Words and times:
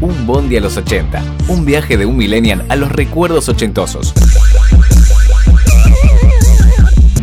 Un 0.00 0.26
Bondi 0.26 0.56
a 0.56 0.60
los 0.62 0.78
80. 0.78 1.22
Un 1.48 1.66
viaje 1.66 1.98
de 1.98 2.06
un 2.06 2.16
millennial 2.16 2.64
a 2.70 2.76
los 2.76 2.90
recuerdos 2.90 3.50
ochentosos. 3.50 4.14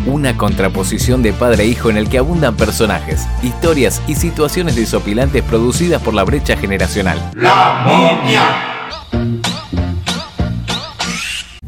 Una 0.05 0.38
contraposición 0.38 1.24
de 1.24 1.33
padre 1.33 1.63
e 1.63 1.67
hijo 1.67 1.90
en 1.90 1.97
el 1.97 2.08
que 2.08 2.19
abundan 2.19 2.55
personajes, 2.55 3.28
historias 3.42 4.01
y 4.08 4.13
situaciones 4.13 4.76
desopilantes 4.76 5.44
producidas 5.44 6.01
por 6.03 6.13
la 6.13 6.24
brecha 6.24 6.55
generacional. 6.55 7.17
La 7.33 7.83
momia. 7.83 8.78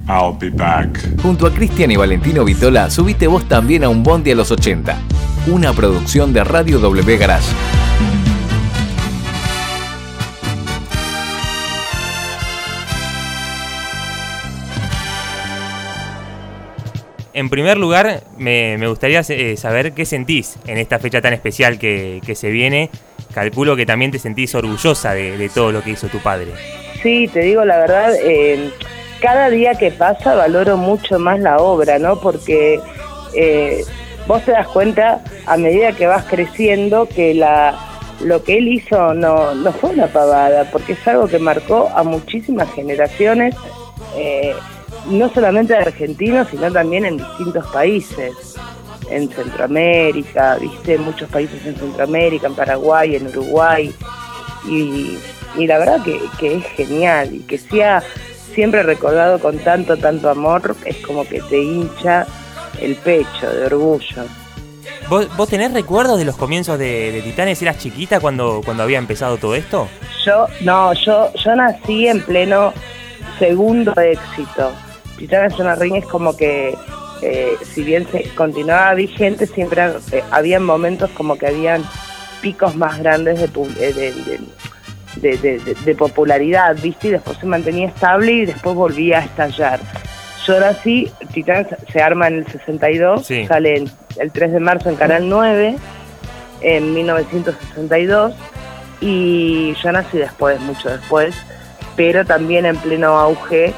I'll 0.07 0.37
be 0.39 0.51
back. 0.51 1.21
Junto 1.21 1.47
a 1.47 1.53
Cristian 1.53 1.89
y 1.89 1.95
Valentino 1.95 2.45
Vitola, 2.45 2.89
subiste 2.89 3.25
vos 3.25 3.47
también 3.47 3.83
a 3.83 3.89
un 3.89 4.03
Bondi 4.03 4.31
a 4.31 4.35
los 4.35 4.51
80. 4.51 4.95
Una 5.47 5.73
producción 5.73 6.33
de 6.33 6.43
Radio 6.43 6.79
W 6.79 7.17
Garage. 7.17 7.78
En 17.39 17.49
primer 17.49 17.77
lugar, 17.77 18.23
me, 18.37 18.85
gustaría 18.85 19.21
eh, 19.29 19.55
saber 19.55 19.93
qué 19.93 20.05
sentís 20.05 20.57
en 20.67 20.77
esta 20.77 20.99
fecha 20.99 21.21
tan 21.21 21.31
especial 21.31 21.79
que, 21.79 22.19
se 22.35 22.49
viene. 22.49 22.89
Calculo 23.33 23.77
que 23.77 23.85
también 23.85 24.11
te 24.11 24.19
sentís 24.19 24.53
orgullosa 24.55 25.13
de, 25.13 25.49
todo 25.55 25.71
lo 25.71 25.81
que 25.81 25.91
hizo 25.91 26.07
tu 26.07 26.17
padre. 26.19 26.47
Sí, 27.01 27.29
te 27.31 27.39
digo 27.39 27.63
la 27.63 27.77
verdad, 27.77 28.13
eh, 28.21 28.71
cada 29.21 29.49
día 29.49 29.75
que 29.75 29.89
pasa 29.89 30.35
valoro 30.35 30.75
mucho 30.75 31.17
más 31.17 31.39
la 31.39 31.59
obra, 31.59 31.97
¿no? 31.97 32.19
Porque 32.19 32.81
eh, 33.33 33.85
vos 34.27 34.43
te 34.43 34.51
das 34.51 34.67
cuenta 34.67 35.23
a 35.45 35.55
medida 35.55 35.93
que 35.93 36.07
vas 36.07 36.25
creciendo 36.25 37.07
que 37.07 37.33
la 37.33 37.73
lo 38.19 38.43
que 38.43 38.57
él 38.57 38.67
hizo 38.67 39.13
no, 39.13 39.55
no 39.55 39.71
fue 39.71 39.91
una 39.91 40.07
pavada, 40.07 40.69
porque 40.73 40.91
es 40.91 41.07
algo 41.07 41.29
que 41.29 41.39
marcó 41.39 41.89
a 41.95 42.03
muchísimas 42.03 42.69
generaciones, 42.73 43.55
no 45.07 45.29
solamente 45.33 45.73
de 45.73 45.79
argentinos, 45.79 46.47
sino 46.49 46.71
también 46.71 47.05
en 47.05 47.17
distintos 47.17 47.65
países, 47.67 48.55
en 49.09 49.29
Centroamérica, 49.29 50.55
viste, 50.55 50.97
muchos 50.97 51.29
países 51.29 51.65
en 51.65 51.75
Centroamérica, 51.75 52.47
en 52.47 52.55
Paraguay, 52.55 53.15
en 53.15 53.27
Uruguay, 53.27 53.93
y, 54.67 55.17
y 55.57 55.67
la 55.67 55.79
verdad 55.79 56.03
que, 56.03 56.19
que 56.37 56.57
es 56.57 56.65
genial, 56.75 57.33
y 57.33 57.39
que 57.39 57.57
sea 57.57 58.03
siempre 58.53 58.83
recordado 58.83 59.39
con 59.39 59.57
tanto, 59.59 59.97
tanto 59.97 60.29
amor, 60.29 60.75
es 60.85 60.97
como 60.97 61.27
que 61.27 61.41
te 61.41 61.57
hincha 61.57 62.27
el 62.81 62.95
pecho 62.95 63.49
de 63.49 63.65
orgullo. 63.65 64.25
¿Vos, 65.09 65.27
vos 65.35 65.49
tenés 65.49 65.73
recuerdos 65.73 66.19
de 66.19 66.25
los 66.25 66.35
comienzos 66.35 66.77
de, 66.77 67.11
de 67.11 67.21
Titanes? 67.21 67.61
¿Eras 67.61 67.79
chiquita 67.79 68.19
cuando, 68.19 68.61
cuando 68.63 68.83
había 68.83 68.99
empezado 68.99 69.37
todo 69.37 69.55
esto? 69.55 69.87
Yo, 70.23 70.45
no, 70.61 70.93
yo, 70.93 71.33
yo 71.33 71.55
nací 71.55 72.07
en 72.07 72.21
pleno 72.21 72.73
segundo 73.39 73.93
éxito. 73.99 74.71
Titanes 75.19 75.59
en 75.59 75.65
la 75.65 75.75
Ring 75.75 75.95
es 75.97 76.05
como 76.05 76.35
que, 76.35 76.73
eh, 77.21 77.53
si 77.73 77.83
bien 77.83 78.07
se 78.11 78.23
continuaba 78.35 78.93
vigente, 78.95 79.45
siempre 79.45 79.83
eh, 80.11 80.23
había 80.31 80.59
momentos 80.59 81.09
como 81.11 81.37
que 81.37 81.47
habían 81.47 81.83
picos 82.41 82.75
más 82.75 82.97
grandes 82.99 83.39
de, 83.39 83.45
eh, 83.79 83.93
de, 83.93 85.37
de- 85.37 85.37
de- 85.59 85.75
de- 85.85 85.95
popularidad, 85.95 86.75
¿viste? 86.81 87.09
Y 87.09 87.11
después 87.11 87.37
se 87.37 87.45
mantenía 87.45 87.87
estable 87.87 88.31
y 88.31 88.45
después 88.45 88.75
volvía 88.75 89.19
a 89.19 89.25
estallar. 89.25 89.79
Yo 90.47 90.59
nací, 90.59 91.11
Titanes 91.33 91.67
se 91.91 92.01
arma 92.01 92.27
en 92.29 92.35
el 92.39 92.47
62, 92.47 93.25
Sí. 93.27 93.45
sale 93.45 93.85
el 94.17 94.31
3 94.31 94.53
de 94.53 94.59
marzo 94.61 94.89
en 94.89 94.95
Canal 94.95 95.27
9, 95.27 95.75
en 96.61 96.93
1962, 96.93 98.33
y 99.01 99.73
yo 99.83 99.91
nací 99.91 100.17
después, 100.17 100.59
mucho 100.61 100.89
después, 100.89 101.35
pero 101.95 102.25
también 102.25 102.65
en 102.65 102.77
pleno 102.77 103.19
auge 103.19 103.73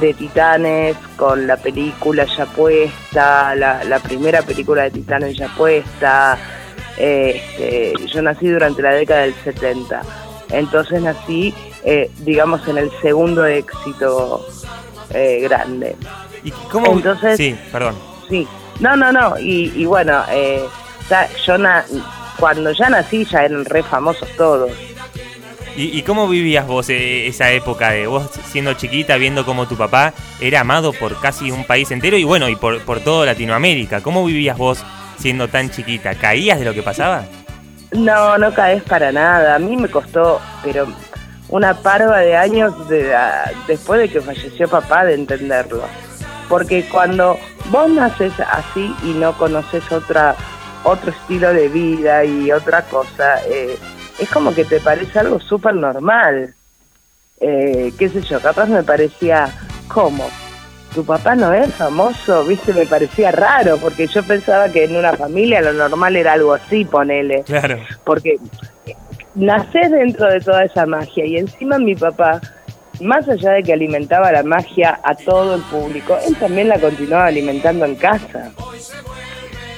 de 0.00 0.12
Titanes, 0.14 0.96
con 1.16 1.46
la 1.46 1.56
película 1.56 2.26
ya 2.36 2.46
puesta, 2.46 3.54
la, 3.54 3.84
la 3.84 3.98
primera 4.00 4.42
película 4.42 4.82
de 4.84 4.90
Titanes 4.90 5.36
ya 5.36 5.48
puesta. 5.56 6.38
eh, 6.98 7.42
este, 7.58 8.06
yo 8.06 8.22
nací 8.22 8.48
durante 8.48 8.82
la 8.82 8.92
década 8.94 9.20
del 9.22 9.34
70, 9.44 10.02
entonces 10.50 11.02
nací, 11.02 11.54
eh, 11.84 12.10
digamos, 12.20 12.66
en 12.68 12.78
el 12.78 12.90
segundo 13.02 13.44
éxito 13.46 14.46
eh, 15.10 15.40
grande. 15.42 15.94
¿Y 16.42 16.50
cómo? 16.70 16.92
Entonces- 16.92 17.36
Sí, 17.36 17.56
perdón. 17.70 17.94
Sí, 18.28 18.46
no, 18.80 18.96
no, 18.96 19.12
no, 19.12 19.38
y, 19.38 19.72
y 19.76 19.84
bueno, 19.84 20.22
eh, 20.30 20.62
ya- 21.08 21.28
yo 21.46 21.58
na- 21.58 21.84
cuando 22.38 22.70
ya 22.72 22.88
nací 22.88 23.24
ya 23.24 23.44
eran 23.44 23.64
re 23.64 23.82
famosos 23.82 24.28
todos. 24.36 24.70
¿Y, 25.76 25.98
y 25.98 26.02
cómo 26.02 26.26
vivías 26.28 26.66
vos 26.66 26.88
eh, 26.88 27.26
esa 27.26 27.50
época 27.52 27.90
de 27.90 28.06
vos 28.06 28.30
siendo 28.46 28.72
chiquita, 28.74 29.16
viendo 29.16 29.44
cómo 29.44 29.66
tu 29.68 29.76
papá 29.76 30.12
era 30.40 30.60
amado 30.60 30.92
por 30.92 31.20
casi 31.20 31.50
un 31.50 31.64
país 31.64 31.90
entero 31.90 32.16
y 32.16 32.24
bueno, 32.24 32.48
y 32.48 32.56
por, 32.56 32.80
por 32.82 33.00
toda 33.00 33.26
Latinoamérica? 33.26 34.00
¿Cómo 34.00 34.24
vivías 34.24 34.56
vos 34.58 34.82
siendo 35.18 35.48
tan 35.48 35.70
chiquita? 35.70 36.14
¿Caías 36.14 36.58
de 36.58 36.64
lo 36.64 36.74
que 36.74 36.82
pasaba? 36.82 37.24
No, 37.92 38.36
no 38.38 38.52
caes 38.52 38.82
para 38.82 39.12
nada. 39.12 39.54
A 39.54 39.58
mí 39.58 39.76
me 39.76 39.88
costó, 39.88 40.40
pero 40.64 40.86
una 41.48 41.74
parva 41.74 42.18
de 42.18 42.36
años 42.36 42.88
de- 42.88 43.14
a- 43.14 43.52
después 43.68 44.00
de 44.00 44.08
que 44.08 44.20
falleció 44.20 44.68
papá 44.68 45.04
de 45.04 45.14
entenderlo. 45.14 45.84
Porque 46.48 46.84
cuando 46.88 47.38
vos 47.70 47.88
naces 47.88 48.32
así 48.40 48.92
y 49.04 49.12
no 49.12 49.32
conoces 49.38 49.90
otra, 49.92 50.34
otro 50.82 51.10
estilo 51.12 51.52
de 51.52 51.68
vida 51.68 52.24
y 52.24 52.50
otra 52.50 52.82
cosa, 52.82 53.40
eh, 53.46 53.78
es 54.18 54.28
como 54.30 54.52
que 54.52 54.64
te 54.64 54.80
parece 54.80 55.20
algo 55.20 55.38
súper 55.40 55.74
normal. 55.74 56.55
Eh, 57.40 57.92
qué 57.98 58.08
sé 58.08 58.22
yo, 58.22 58.40
capaz 58.40 58.66
me 58.66 58.82
parecía, 58.82 59.48
¿cómo? 59.88 60.28
Tu 60.94 61.04
papá 61.04 61.34
no 61.34 61.52
es 61.52 61.74
famoso, 61.74 62.44
viste, 62.44 62.72
me 62.72 62.86
parecía 62.86 63.30
raro, 63.30 63.76
porque 63.76 64.06
yo 64.06 64.22
pensaba 64.22 64.70
que 64.70 64.84
en 64.84 64.96
una 64.96 65.12
familia 65.12 65.60
lo 65.60 65.74
normal 65.74 66.16
era 66.16 66.32
algo 66.32 66.54
así, 66.54 66.86
ponele 66.86 67.42
Claro. 67.44 67.78
porque 68.04 68.36
nacés 69.34 69.90
dentro 69.90 70.26
de 70.30 70.40
toda 70.40 70.64
esa 70.64 70.86
magia 70.86 71.26
y 71.26 71.36
encima 71.36 71.78
mi 71.78 71.94
papá, 71.94 72.40
más 73.02 73.28
allá 73.28 73.50
de 73.52 73.62
que 73.62 73.74
alimentaba 73.74 74.32
la 74.32 74.42
magia 74.42 74.98
a 75.02 75.14
todo 75.14 75.56
el 75.56 75.62
público, 75.64 76.16
él 76.26 76.34
también 76.36 76.68
la 76.70 76.78
continuaba 76.80 77.26
alimentando 77.26 77.84
en 77.84 77.96
casa. 77.96 78.50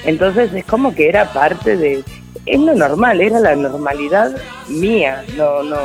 Entonces 0.05 0.53
es 0.53 0.63
como 0.63 0.95
que 0.95 1.09
era 1.09 1.25
parte 1.33 1.75
de, 1.75 2.03
es 2.45 2.59
lo 2.59 2.73
normal, 2.73 3.19
era 3.19 3.41
la 3.41 3.55
normalidad 3.57 4.31
mía, 4.69 5.25
no, 5.35 5.63
no, 5.63 5.77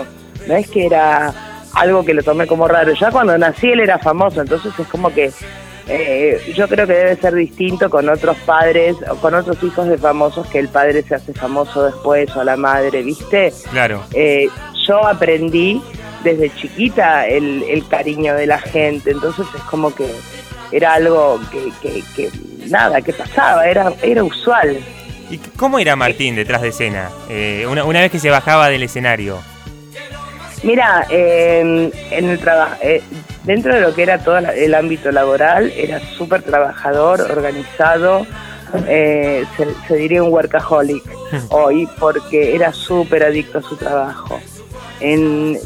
no 0.47 0.55
es 0.55 0.71
que 0.71 0.87
era 0.87 1.35
algo 1.75 2.05
que 2.05 2.15
lo 2.15 2.23
tomé 2.23 2.47
como 2.47 2.69
raro. 2.69 2.93
Ya 2.95 3.11
cuando 3.11 3.37
nací 3.37 3.69
él 3.69 3.81
era 3.81 3.99
famoso, 3.99 4.41
entonces 4.41 4.73
es 4.79 4.87
como 4.89 5.13
que 5.13 5.33
eh, 5.87 6.41
yo 6.55 6.67
creo 6.67 6.87
que 6.87 6.95
debe 6.95 7.17
ser 7.17 7.35
distinto 7.35 7.91
con 7.91 8.09
otros 8.09 8.37
padres 8.47 8.97
o 9.11 9.17
con 9.17 9.35
otros 9.35 9.63
hijos 9.63 9.87
de 9.89 9.99
famosos 9.99 10.47
que 10.47 10.59
el 10.59 10.69
padre 10.69 11.03
se 11.03 11.15
hace 11.15 11.35
famoso 11.35 11.85
después 11.85 12.35
o 12.37 12.45
la 12.45 12.57
madre, 12.57 13.03
¿viste? 13.03 13.53
Claro. 13.71 14.03
Eh, 14.13 14.49
yo 14.87 15.07
aprendí 15.07 15.83
desde 16.23 16.55
chiquita 16.55 17.27
el, 17.27 17.63
el 17.65 17.87
cariño 17.87 18.35
de 18.35 18.47
la 18.47 18.59
gente, 18.59 19.11
entonces 19.11 19.47
es 19.55 19.63
como 19.63 19.95
que 19.95 20.11
era 20.73 20.95
algo 20.95 21.39
que, 21.51 21.71
que, 21.83 22.03
que 22.17 22.31
nada, 22.69 23.03
que 23.03 23.13
pasaba, 23.13 23.67
era, 23.67 23.93
era 24.03 24.25
usual. 24.25 24.79
¿Y 25.31 25.39
cómo 25.57 25.79
era 25.79 25.97
Martín 25.97 26.35
detrás 26.37 26.63
de 26.63 26.69
escena? 26.69 27.11
Eh, 27.29 27.67
una, 27.69 27.85
una 27.85 28.01
vez 28.01 28.11
que 28.11 28.19
se 28.19 28.31
bajaba 28.31 28.69
del 28.69 28.83
escenario. 28.83 29.39
Mira, 30.65 31.07
eh, 31.11 31.91
en 32.11 32.29
el 32.29 32.39
trabajo, 32.39 32.77
dentro 33.45 33.75
de 33.75 33.81
lo 33.83 33.95
que 33.95 34.03
era 34.03 34.19
todo 34.19 34.39
el 34.39 34.75
ámbito 34.75 35.13
laboral, 35.13 35.71
era 35.77 36.01
súper 36.17 36.43
trabajador, 36.43 37.21
organizado, 37.21 38.27
eh, 38.89 39.45
se, 39.57 39.67
se 39.87 39.97
diría 39.97 40.23
un 40.23 40.33
workaholic 40.33 41.05
hoy, 41.51 41.89
porque 41.99 42.55
era 42.55 42.73
súper 42.73 43.25
adicto 43.25 43.59
a 43.59 43.63
su 43.63 43.77
trabajo. 43.77 44.41
En, 45.01 45.59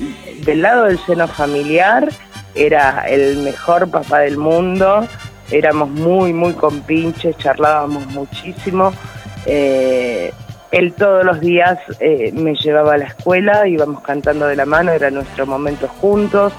del 0.45 0.63
lado 0.63 0.85
del 0.85 0.99
seno 1.07 1.29
familiar, 1.29 2.09
era 2.55 3.05
el 3.09 3.39
mejor 3.39 3.89
papá 3.91 4.21
del 4.21 4.37
mundo, 4.37 5.07
éramos 5.51 5.89
muy, 5.91 6.33
muy 6.33 6.55
compinches, 6.55 7.37
charlábamos 7.39 8.07
muchísimo. 8.09 8.93
Eh, 9.47 10.33
él 10.71 10.93
todos 10.93 11.25
los 11.25 11.41
días 11.41 11.79
eh, 12.01 12.31
me 12.35 12.55
llevaba 12.55 12.95
a 12.95 12.99
la 12.99 13.07
escuela, 13.07 13.67
íbamos 13.67 14.03
cantando 14.03 14.47
de 14.47 14.57
la 14.57 14.67
mano, 14.67 14.93
era 14.93 15.11
nuestro 15.11 15.47
momento 15.47 15.89
juntos. 15.89 16.53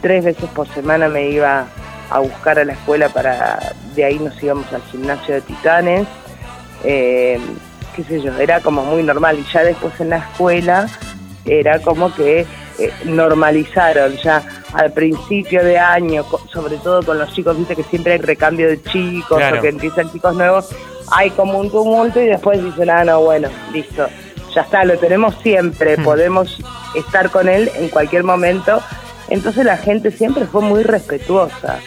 Tres 0.00 0.24
veces 0.24 0.48
por 0.54 0.68
semana 0.68 1.08
me 1.08 1.28
iba 1.30 1.66
a 2.10 2.18
buscar 2.18 2.58
a 2.58 2.64
la 2.64 2.72
escuela 2.74 3.08
para, 3.08 3.74
de 3.94 4.04
ahí 4.04 4.18
nos 4.18 4.40
íbamos 4.42 4.70
al 4.72 4.82
gimnasio 4.82 5.34
de 5.34 5.40
Titanes. 5.42 6.06
Eh, 6.84 7.38
qué 7.96 8.02
sé 8.04 8.20
yo, 8.20 8.36
era 8.38 8.60
como 8.60 8.84
muy 8.84 9.02
normal. 9.02 9.38
Y 9.38 9.52
ya 9.52 9.62
después 9.62 9.98
en 10.00 10.10
la 10.10 10.18
escuela 10.18 10.88
era 11.46 11.78
como 11.78 12.12
que 12.14 12.46
eh, 12.78 12.92
normalizaron 13.04 14.16
ya 14.16 14.42
al 14.72 14.92
principio 14.92 15.62
de 15.62 15.78
año, 15.78 16.24
sobre 16.52 16.76
todo 16.78 17.02
con 17.04 17.18
los 17.18 17.32
chicos, 17.32 17.56
viste 17.56 17.76
que 17.76 17.84
siempre 17.84 18.14
hay 18.14 18.18
recambio 18.18 18.68
de 18.68 18.82
chicos 18.82 19.38
Claro. 19.38 19.58
o 19.58 19.62
que 19.62 19.68
empiezan 19.68 20.10
chicos 20.10 20.34
nuevos, 20.34 20.68
hay 21.10 21.30
como 21.30 21.58
un 21.58 21.70
tumulto 21.70 22.20
y 22.20 22.26
después 22.26 22.62
dicen, 22.62 22.90
ah, 22.90 23.04
no, 23.04 23.20
bueno, 23.20 23.48
listo, 23.72 24.06
ya 24.54 24.62
está, 24.62 24.84
lo 24.84 24.98
tenemos 24.98 25.34
siempre, 25.42 25.96
Hmm. 25.96 26.04
podemos 26.04 26.58
estar 26.94 27.30
con 27.30 27.48
él 27.48 27.70
en 27.76 27.88
cualquier 27.88 28.24
momento. 28.24 28.80
Entonces 29.28 29.64
la 29.64 29.76
gente 29.76 30.10
siempre 30.10 30.44
fue 30.46 30.62
muy 30.62 30.82
respetuosa. 30.82 31.78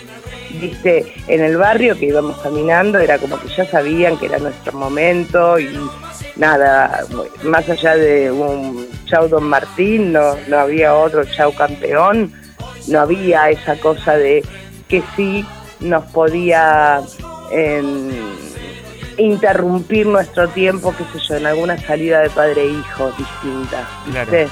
Viste, 0.60 1.14
en 1.28 1.44
el 1.44 1.58
barrio 1.58 1.98
que 1.98 2.06
íbamos 2.08 2.38
caminando 2.40 3.00
era 3.00 3.18
como 3.20 3.40
que 3.40 3.48
ya 3.50 3.66
sabían 3.66 4.18
que 4.18 4.28
era 4.28 4.40
nuestro 4.40 4.72
momento 4.74 5.60
y 5.60 5.78
nada, 6.36 7.06
más 7.44 7.70
allá 7.70 7.96
de 7.96 8.32
un 8.32 8.88
chau 9.06 9.28
Don 9.28 9.44
Martín, 9.44 10.14
no, 10.14 10.36
no 10.48 10.58
había 10.58 10.96
otro 10.96 11.26
chau 11.26 11.54
campeón, 11.54 12.32
no 12.88 13.00
había 13.02 13.50
esa 13.50 13.76
cosa 13.76 14.16
de 14.16 14.44
que 14.88 15.04
sí 15.16 15.46
nos 15.82 16.06
podía 16.06 17.02
em, 17.52 18.10
interrumpir 19.18 20.06
nuestro 20.08 20.48
tiempo, 20.50 20.94
qué 20.98 21.04
sé 21.20 21.26
yo, 21.28 21.36
en 21.36 21.46
alguna 21.48 21.78
salida 21.78 22.20
de 22.22 22.30
padre 22.30 22.64
e 22.64 22.70
hijo 22.70 23.12
distinta. 23.18 23.88
Claro. 24.12 24.32
¿viste? 24.32 24.48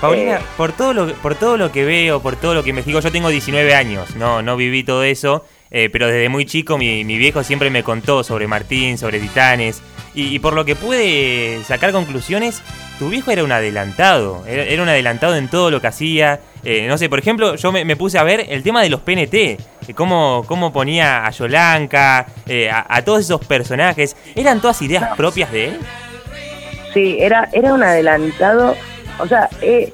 Paulina, 0.00 0.36
Eh. 0.36 0.42
por 0.56 0.72
todo 0.72 0.94
lo 0.94 1.12
por 1.14 1.34
todo 1.34 1.58
lo 1.58 1.70
que 1.70 1.84
veo, 1.84 2.20
por 2.20 2.36
todo 2.36 2.54
lo 2.54 2.62
que 2.62 2.70
investigo, 2.70 3.00
yo 3.00 3.12
tengo 3.12 3.28
19 3.28 3.74
años, 3.74 4.16
no 4.16 4.40
no 4.40 4.56
viví 4.56 4.82
todo 4.82 5.02
eso, 5.04 5.44
eh, 5.70 5.90
pero 5.92 6.06
desde 6.06 6.30
muy 6.30 6.46
chico 6.46 6.78
mi, 6.78 7.04
mi 7.04 7.18
viejo 7.18 7.42
siempre 7.44 7.68
me 7.68 7.82
contó 7.82 8.24
sobre 8.24 8.46
Martín, 8.46 8.96
sobre 8.96 9.20
Titanes, 9.20 9.82
y, 10.14 10.38
por 10.38 10.54
lo 10.54 10.64
que 10.64 10.74
pude 10.74 11.62
sacar 11.64 11.92
conclusiones, 11.92 12.62
tu 12.98 13.08
viejo 13.08 13.30
era 13.30 13.44
un 13.44 13.52
adelantado, 13.52 14.44
era, 14.46 14.82
un 14.82 14.88
adelantado 14.88 15.36
en 15.36 15.48
todo 15.48 15.70
lo 15.70 15.80
que 15.80 15.86
hacía. 15.86 16.40
eh, 16.64 16.86
no 16.88 16.98
sé, 16.98 17.08
por 17.08 17.18
ejemplo, 17.18 17.54
yo 17.56 17.70
me, 17.72 17.96
puse 17.96 18.18
a 18.18 18.24
ver 18.24 18.46
el 18.48 18.62
tema 18.62 18.82
de 18.82 18.88
los 18.88 19.00
PNT, 19.00 19.34
eh, 19.34 19.58
cómo, 19.94 20.44
cómo 20.46 20.72
ponía 20.72 21.26
a 21.26 21.30
Yolanka, 21.30 22.26
eh, 22.46 22.70
a, 22.70 23.02
todos 23.02 23.20
esos 23.20 23.44
personajes, 23.44 24.16
¿eran 24.34 24.60
todas 24.60 24.82
ideas 24.82 25.16
propias 25.16 25.52
de 25.52 25.68
él? 25.68 25.78
Sí, 26.92 27.16
era, 27.20 27.48
era 27.52 27.72
un 27.72 27.82
adelantado, 27.82 28.74
o 29.18 29.26
sea, 29.26 29.48
eh, 29.62 29.92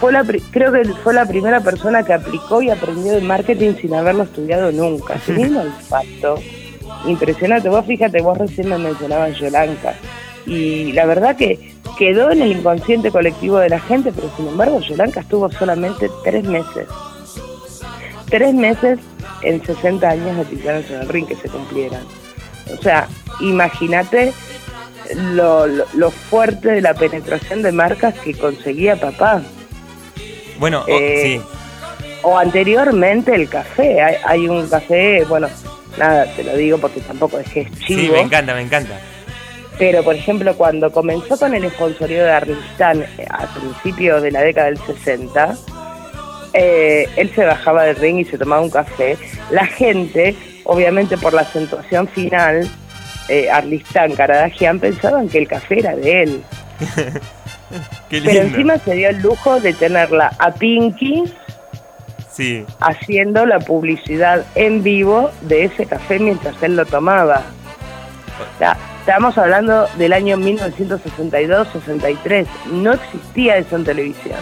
fue 0.00 0.12
la, 0.12 0.24
creo 0.50 0.72
que 0.72 0.84
fue 1.02 1.14
la 1.14 1.26
primera 1.26 1.60
persona 1.60 2.02
que 2.02 2.12
aplicó 2.12 2.62
y 2.62 2.70
aprendió 2.70 3.14
de 3.14 3.22
marketing 3.22 3.74
sin 3.80 3.94
haberlo 3.94 4.24
estudiado 4.24 4.70
nunca. 4.70 5.14
Tenía 5.26 5.46
un 5.46 5.56
olfato 5.56 6.36
impresionante. 7.06 7.68
Vos 7.68 7.84
fíjate, 7.86 8.20
vos 8.22 8.36
recién 8.38 8.68
me 8.68 8.78
mencionabas 8.78 9.38
Yolanka. 9.38 9.94
Y 10.46 10.92
la 10.92 11.06
verdad 11.06 11.36
que 11.36 11.74
quedó 11.98 12.30
en 12.30 12.42
el 12.42 12.52
inconsciente 12.52 13.10
colectivo 13.10 13.58
de 13.58 13.68
la 13.68 13.80
gente, 13.80 14.12
pero 14.14 14.30
sin 14.36 14.48
embargo 14.48 14.80
Yolanka 14.80 15.20
estuvo 15.20 15.50
solamente 15.50 16.08
tres 16.24 16.44
meses. 16.44 16.86
Tres 18.28 18.54
meses 18.54 18.98
en 19.42 19.64
60 19.64 20.08
años 20.08 20.36
de 20.36 20.44
Titanes 20.44 20.90
en 20.90 21.00
el 21.00 21.08
Ring 21.08 21.26
que 21.26 21.36
se 21.36 21.48
cumplieran. 21.48 22.02
O 22.76 22.82
sea, 22.82 23.08
imagínate 23.40 24.32
lo, 25.14 25.66
lo, 25.66 25.84
lo 25.94 26.10
fuerte 26.10 26.72
de 26.72 26.80
la 26.80 26.94
penetración 26.94 27.62
de 27.62 27.72
marcas 27.72 28.14
que 28.18 28.34
conseguía 28.34 28.96
papá. 28.96 29.42
Bueno, 30.58 30.84
Eh, 30.88 31.40
sí. 31.40 31.42
O 32.22 32.36
anteriormente 32.36 33.34
el 33.34 33.48
café. 33.48 34.00
Hay, 34.02 34.16
hay 34.24 34.48
un 34.48 34.66
café, 34.68 35.24
bueno, 35.28 35.48
nada, 35.98 36.26
te 36.34 36.44
lo 36.44 36.56
digo 36.56 36.78
porque 36.78 37.00
tampoco 37.00 37.38
es 37.38 37.48
que 37.50 37.60
es 37.62 37.72
chivo. 37.80 38.00
Sí, 38.00 38.10
me 38.10 38.20
encanta, 38.20 38.54
me 38.54 38.62
encanta. 38.62 38.98
Pero, 39.78 40.02
por 40.02 40.14
ejemplo, 40.14 40.56
cuando 40.56 40.90
comenzó 40.90 41.38
con 41.38 41.54
el 41.54 41.70
sponsorio 41.70 42.24
de 42.24 42.30
Arlistán 42.30 43.04
eh, 43.18 43.26
a 43.28 43.46
principios 43.46 44.22
de 44.22 44.30
la 44.30 44.40
década 44.40 44.66
del 44.68 44.78
60, 44.78 45.54
eh, 46.54 47.08
él 47.16 47.30
se 47.34 47.44
bajaba 47.44 47.84
del 47.84 47.96
ring 47.96 48.18
y 48.18 48.24
se 48.24 48.38
tomaba 48.38 48.62
un 48.62 48.70
café. 48.70 49.18
La 49.50 49.66
gente, 49.66 50.34
obviamente 50.64 51.18
por 51.18 51.34
la 51.34 51.42
acentuación 51.42 52.08
final, 52.08 52.66
eh, 53.28 53.50
Arlistán, 53.50 54.14
Caradagian, 54.14 54.80
pensaban 54.80 55.28
que 55.28 55.38
el 55.38 55.48
café 55.48 55.80
era 55.80 55.94
de 55.94 56.22
él. 56.22 56.42
Qué 58.08 58.20
lindo. 58.20 58.30
Pero 58.32 58.46
encima 58.46 58.78
se 58.78 58.94
dio 58.94 59.08
el 59.10 59.20
lujo 59.20 59.60
de 59.60 59.74
tenerla 59.74 60.32
a 60.38 60.52
Pinky 60.52 61.24
Sí. 62.36 62.64
haciendo 62.80 63.46
la 63.46 63.58
publicidad 63.60 64.44
en 64.54 64.82
vivo 64.82 65.30
de 65.42 65.64
ese 65.64 65.86
café 65.86 66.18
mientras 66.18 66.62
él 66.62 66.76
lo 66.76 66.84
tomaba. 66.84 67.42
O 68.38 68.58
sea, 68.58 68.76
estamos 69.00 69.38
hablando 69.38 69.86
del 69.96 70.12
año 70.12 70.36
1962-63. 70.36 72.46
No 72.72 72.92
existía 72.92 73.56
eso 73.56 73.76
en 73.76 73.84
televisión. 73.84 74.38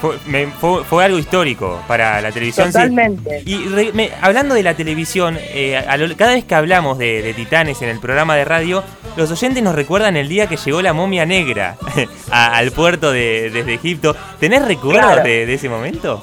Fue, 0.00 0.16
me- 0.26 0.46
fue- 0.48 0.84
fue 0.84 1.04
algo 1.06 1.18
histórico 1.18 1.80
para 1.88 2.20
la 2.20 2.30
televisión. 2.30 2.66
sí. 2.66 2.72
Totalmente. 2.72 3.42
Y 3.46 3.64
re- 3.68 3.92
me- 3.94 4.10
hablando 4.20 4.54
de 4.54 4.62
la 4.62 4.74
televisión, 4.74 5.38
eh, 5.40 5.76
a 5.76 5.96
lo- 5.96 6.14
cada 6.16 6.34
vez 6.34 6.44
que 6.44 6.54
hablamos 6.54 6.98
de, 6.98 7.22
de 7.22 7.32
Titanes 7.32 7.80
en 7.80 7.88
el 7.88 7.98
programa 7.98 8.36
de 8.36 8.44
radio, 8.44 8.84
los 9.16 9.30
oyentes 9.30 9.62
nos 9.62 9.74
recuerdan 9.74 10.16
el 10.18 10.28
día 10.28 10.48
que 10.48 10.58
llegó 10.58 10.82
la 10.82 10.92
momia 10.92 11.24
negra 11.24 11.76
a- 12.30 12.56
al 12.56 12.72
puerto 12.72 13.10
de, 13.10 13.50
desde 13.50 13.72
Egipto. 13.74 14.14
¿Tenés 14.38 14.66
recuerdos 14.66 15.02
Claro. 15.06 15.22
de, 15.22 15.46
de 15.46 15.54
ese 15.54 15.68
momento? 15.70 16.22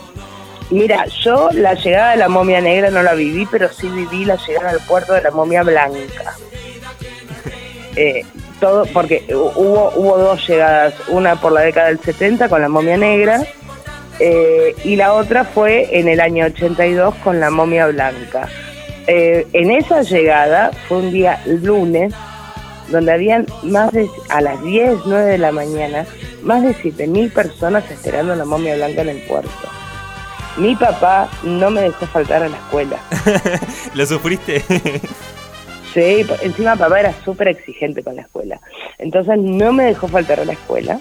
Mira, 0.70 1.06
yo 1.24 1.50
la 1.52 1.74
llegada 1.74 2.12
de 2.12 2.18
la 2.18 2.30
momia 2.30 2.62
negra 2.62 2.90
no 2.90 3.04
la 3.04 3.14
viví, 3.14 3.48
pero 3.52 3.72
sí 3.72 3.88
viví 3.90 4.26
la 4.26 4.38
llegada 4.48 4.72
al 4.72 4.80
puerto 4.80 5.14
de 5.14 5.22
la 5.22 5.32
momia 5.32 5.64
blanca. 5.64 6.36
Eh, 7.96 8.26
todo, 8.60 8.88
porque 8.88 9.24
hubo, 9.30 9.92
hubo 9.96 10.18
dos 10.18 10.48
llegadas, 10.48 10.96
una 11.10 11.40
por 11.40 11.52
la 11.52 11.62
década 11.62 11.90
del 11.90 12.00
70 12.00 12.50
con 12.50 12.60
la 12.60 12.68
momia 12.68 12.98
negra 12.98 13.46
eh, 14.20 14.76
y 14.84 14.96
la 14.96 15.14
otra 15.14 15.44
fue 15.44 16.00
en 16.00 16.08
el 16.08 16.20
año 16.20 16.46
82 16.46 17.16
con 17.16 17.40
la 17.40 17.50
momia 17.50 17.88
blanca. 17.88 18.48
Eh, 19.08 19.48
en 19.54 19.72
esa 19.72 20.02
llegada 20.02 20.72
fue 20.88 21.00
un 21.00 21.12
día 21.12 21.42
lunes 21.46 22.14
donde 22.90 23.12
habían 23.12 23.46
más 23.64 23.92
de, 23.92 24.08
a 24.30 24.42
las 24.42 24.62
10, 24.64 25.00
9 25.06 25.32
de 25.32 25.38
la 25.38 25.52
mañana, 25.52 26.06
más 26.42 26.62
de 26.62 26.76
7.000 26.76 27.34
personas 27.34 27.90
esperando 27.90 28.36
la 28.36 28.46
momia 28.46 28.76
blanca 28.76 29.02
en 29.02 29.10
el 29.10 29.22
puerto. 29.24 29.70
Mi 30.58 30.76
papá 30.76 31.30
no 31.44 31.70
me 31.72 31.82
dejó 31.82 32.06
faltar 32.08 32.44
a 32.44 32.50
la 32.50 32.58
escuela. 32.58 32.98
¿Lo 33.94 34.06
sufriste? 34.06 34.64
Sí, 35.94 36.26
encima 36.42 36.76
papá 36.76 37.00
era 37.00 37.14
súper 37.24 37.50
exigente 37.50 38.04
con 38.04 38.16
la 38.16 38.24
escuela. 38.24 38.60
Entonces 38.98 39.38
no 39.38 39.74
me 39.74 39.86
dejó 39.86 40.08
faltar 40.08 40.40
a 40.40 40.46
la 40.46 40.54
escuela. 40.54 41.00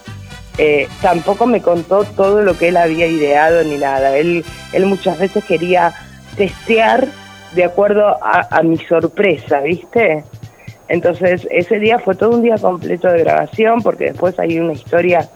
Eh, 0.58 0.87
tampoco 1.00 1.46
me 1.46 1.62
contó 1.62 2.04
todo 2.04 2.43
lo 2.43 2.58
que 2.58 2.69
él 2.69 2.76
había 2.76 3.06
ideado 3.06 3.64
ni 3.64 3.78
nada. 3.78 4.16
Él, 4.16 4.44
él 4.72 4.87
muchas 4.87 5.19
veces 5.19 5.44
quería 5.44 5.94
testear 6.37 7.08
de 7.54 7.64
acuerdo 7.64 8.06
a, 8.22 8.49
a 8.50 8.62
mi 8.62 8.78
sorpresa, 8.78 9.60
¿viste? 9.60 10.25
Entonces 10.88 11.46
ese 11.50 11.78
día 11.78 11.99
fue 11.99 12.14
todo 12.14 12.31
un 12.31 12.43
día 12.43 12.58
completo 12.58 13.08
de 13.08 13.20
grabación 13.20 13.82
porque 13.82 14.04
después 14.06 14.38
hay 14.38 14.60
una 14.60 14.75
historia, 14.75 15.26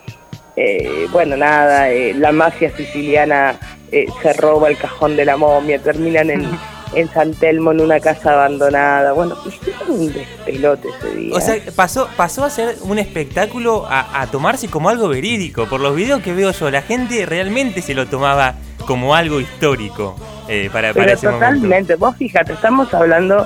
eh, 0.55 1.07
bueno, 1.13 1.35
nada, 1.37 1.89
eh, 1.89 2.13
la 2.13 2.31
mafia 2.31 2.71
siciliana 2.77 3.55
eh, 3.93 4.07
se 4.23 4.33
roba 4.35 4.69
el 4.69 4.77
cajón 4.79 5.17
de 5.17 5.25
la 5.25 5.37
momia, 5.37 5.79
terminan 5.79 6.31
en, 6.31 6.49
en 6.95 7.09
San 7.13 7.33
Telmo 7.35 7.73
en 7.73 7.81
una 7.81 8.01
casa 8.01 8.33
abandonada. 8.33 9.13
Bueno, 9.13 9.37
hicieron 9.47 9.91
un 9.91 10.13
despelote 10.13 10.89
ese 10.99 11.15
día. 11.17 11.35
O 11.37 11.41
sea, 11.41 11.57
pasó, 11.75 12.09
pasó 12.17 12.45
a 12.45 12.51
ser 12.51 12.77
un 12.83 12.99
espectáculo 12.99 13.87
a, 13.89 14.21
a 14.23 14.27
tomarse 14.29 14.69
como 14.69 14.89
algo 14.89 15.09
verídico. 15.09 15.67
Por 15.67 15.81
los 15.81 15.95
videos 15.95 16.23
que 16.23 16.33
veo 16.33 16.51
yo, 16.53 16.71
la 16.71 16.83
gente 16.83 17.25
realmente 17.27 17.83
se 17.83 17.95
lo 17.95 18.07
tomaba 18.07 18.55
como 18.87 19.15
algo 19.15 19.41
histórico 19.41 20.17
eh, 20.49 20.71
para, 20.73 20.95
para 20.95 21.07
Pero 21.07 21.17
ese 21.17 21.27
momento. 21.29 21.55
totalmente, 21.57 21.95
vos 21.97 22.17
fíjate, 22.17 22.53
estamos 22.53 22.93
hablando 22.95 23.45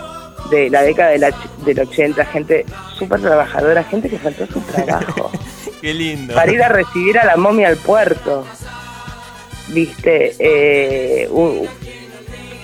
de 0.50 0.68
la 0.68 0.82
década 0.82 1.10
de 1.10 1.18
la 1.18 1.30
del 1.64 1.80
80, 1.80 2.24
gente 2.26 2.66
súper 2.98 3.20
trabajadora, 3.20 3.82
gente 3.84 4.08
que 4.10 4.18
faltó 4.18 4.46
su 4.46 4.60
trabajo 4.60 5.30
Qué 5.80 5.94
lindo. 5.94 6.34
para 6.34 6.52
ir 6.52 6.62
a 6.62 6.68
recibir 6.68 7.18
a 7.18 7.24
la 7.24 7.36
momia 7.38 7.68
al 7.68 7.76
puerto. 7.76 8.44
Viste, 9.72 10.34
eh, 10.38 11.28
u- 11.30 11.66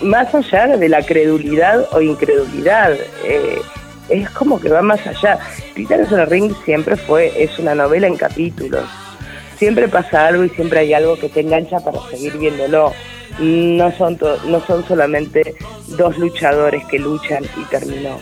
más 0.03 0.35
allá 0.35 0.77
de 0.77 0.89
la 0.89 1.03
credulidad 1.03 1.87
o 1.93 2.01
incredulidad, 2.01 2.93
eh, 3.25 3.59
es 4.09 4.29
como 4.31 4.61
que 4.61 4.69
va 4.69 4.83
más 4.83 5.05
allá. 5.07 5.39
Titanes 5.75 6.11
en 6.13 6.21
el 6.21 6.27
Ring 6.27 6.53
siempre 6.65 6.97
fue, 6.97 7.33
es 7.43 7.59
una 7.59 7.75
novela 7.75 8.07
en 8.07 8.17
capítulos. 8.17 8.85
Siempre 9.59 9.89
pasa 9.89 10.27
algo 10.27 10.45
y 10.45 10.51
siempre 10.51 10.81
hay 10.81 10.93
algo 10.95 11.19
que 11.19 11.29
te 11.29 11.41
engancha 11.41 11.81
para 11.81 11.99
seguir 12.11 12.37
viéndolo. 12.39 12.93
No 13.39 13.91
son, 13.97 14.17
to- 14.17 14.39
no 14.47 14.61
son 14.67 14.87
solamente 14.87 15.55
dos 15.89 16.17
luchadores 16.19 16.85
que 16.87 16.99
luchan 16.99 17.45
y 17.57 17.65
terminó. 17.65 18.19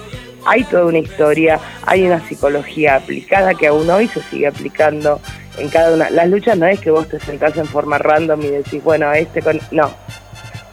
Hay 0.46 0.62
toda 0.64 0.84
una 0.86 0.98
historia, 0.98 1.58
hay 1.86 2.04
una 2.04 2.26
psicología 2.28 2.96
aplicada 2.96 3.54
que 3.54 3.66
aún 3.68 3.88
hoy 3.90 4.08
se 4.08 4.20
sigue 4.24 4.46
aplicando 4.46 5.20
en 5.58 5.68
cada 5.68 5.94
una. 5.94 6.10
Las 6.10 6.28
luchas 6.28 6.58
no 6.58 6.66
es 6.66 6.80
que 6.80 6.90
vos 6.90 7.08
te 7.08 7.20
sentás 7.20 7.56
en 7.56 7.66
forma 7.66 7.98
random 7.98 8.40
y 8.42 8.48
decís, 8.48 8.82
bueno, 8.82 9.12
este 9.12 9.42
con... 9.42 9.60
No, 9.70 9.90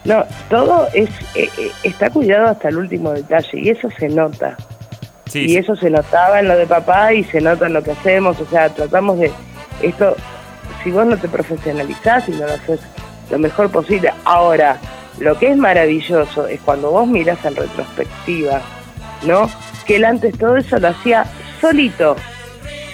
no, 0.04 0.24
todo 0.50 0.88
es 0.92 1.10
eh, 1.34 1.48
eh, 1.58 1.70
está 1.84 2.10
cuidado 2.10 2.48
hasta 2.48 2.68
el 2.68 2.78
último 2.78 3.12
detalle 3.12 3.60
y 3.60 3.68
eso 3.70 3.88
se 3.98 4.08
nota. 4.08 4.56
Sí, 5.26 5.46
y 5.46 5.56
eso 5.56 5.76
se 5.76 5.88
notaba 5.88 6.40
en 6.40 6.48
lo 6.48 6.56
de 6.56 6.66
papá 6.66 7.14
y 7.14 7.24
se 7.24 7.40
nota 7.40 7.66
en 7.66 7.72
lo 7.72 7.82
que 7.82 7.92
hacemos, 7.92 8.38
o 8.38 8.46
sea, 8.46 8.68
tratamos 8.68 9.18
de 9.18 9.30
esto, 9.80 10.14
si 10.82 10.90
vos 10.90 11.06
no 11.06 11.16
te 11.16 11.28
profesionalizás 11.28 12.28
y 12.28 12.32
no 12.32 12.46
lo 12.46 12.52
haces 12.52 12.80
lo 13.30 13.38
mejor 13.38 13.70
posible. 13.70 14.12
Ahora, 14.24 14.76
lo 15.18 15.38
que 15.38 15.50
es 15.50 15.56
maravilloso 15.56 16.46
es 16.46 16.60
cuando 16.60 16.90
vos 16.90 17.06
mirás 17.06 17.42
en 17.44 17.56
retrospectiva, 17.56 18.60
¿no? 19.22 19.48
Que 19.86 19.96
él 19.96 20.04
antes 20.04 20.36
todo 20.36 20.56
eso 20.56 20.78
lo 20.78 20.88
hacía 20.88 21.24
solito, 21.60 22.16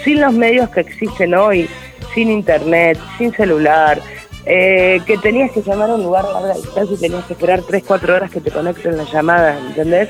sin 0.08 0.22
los 0.22 0.32
medios 0.32 0.70
que 0.70 0.80
existen 0.80 1.34
hoy, 1.34 1.68
sin 2.14 2.30
internet, 2.30 2.98
sin 3.18 3.30
celular, 3.34 4.00
eh, 4.46 5.02
que 5.06 5.18
tenías 5.18 5.50
que 5.50 5.60
llamar 5.60 5.90
a 5.90 5.96
un 5.96 6.02
lugar 6.02 6.24
a 6.24 6.32
larga 6.32 6.54
distancia 6.54 6.96
y 6.96 6.98
tenías 6.98 7.24
que 7.26 7.34
esperar 7.34 7.60
3, 7.60 7.84
4 7.86 8.14
horas 8.14 8.30
que 8.30 8.40
te 8.40 8.50
conecten 8.50 8.96
la 8.96 9.04
llamada, 9.04 9.58
¿entendés? 9.58 10.08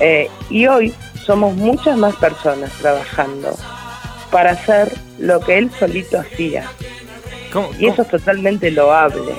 Eh, 0.00 0.30
y 0.48 0.66
hoy 0.66 0.94
somos 1.26 1.54
muchas 1.54 1.98
más 1.98 2.16
personas 2.16 2.72
trabajando 2.80 3.54
para 4.30 4.52
hacer 4.52 4.96
lo 5.18 5.40
que 5.40 5.58
él 5.58 5.70
solito 5.78 6.18
hacía. 6.18 6.64
y 7.78 7.86
eso 7.86 8.00
es 8.00 8.08
totalmente 8.08 8.70
loable. 8.70 9.34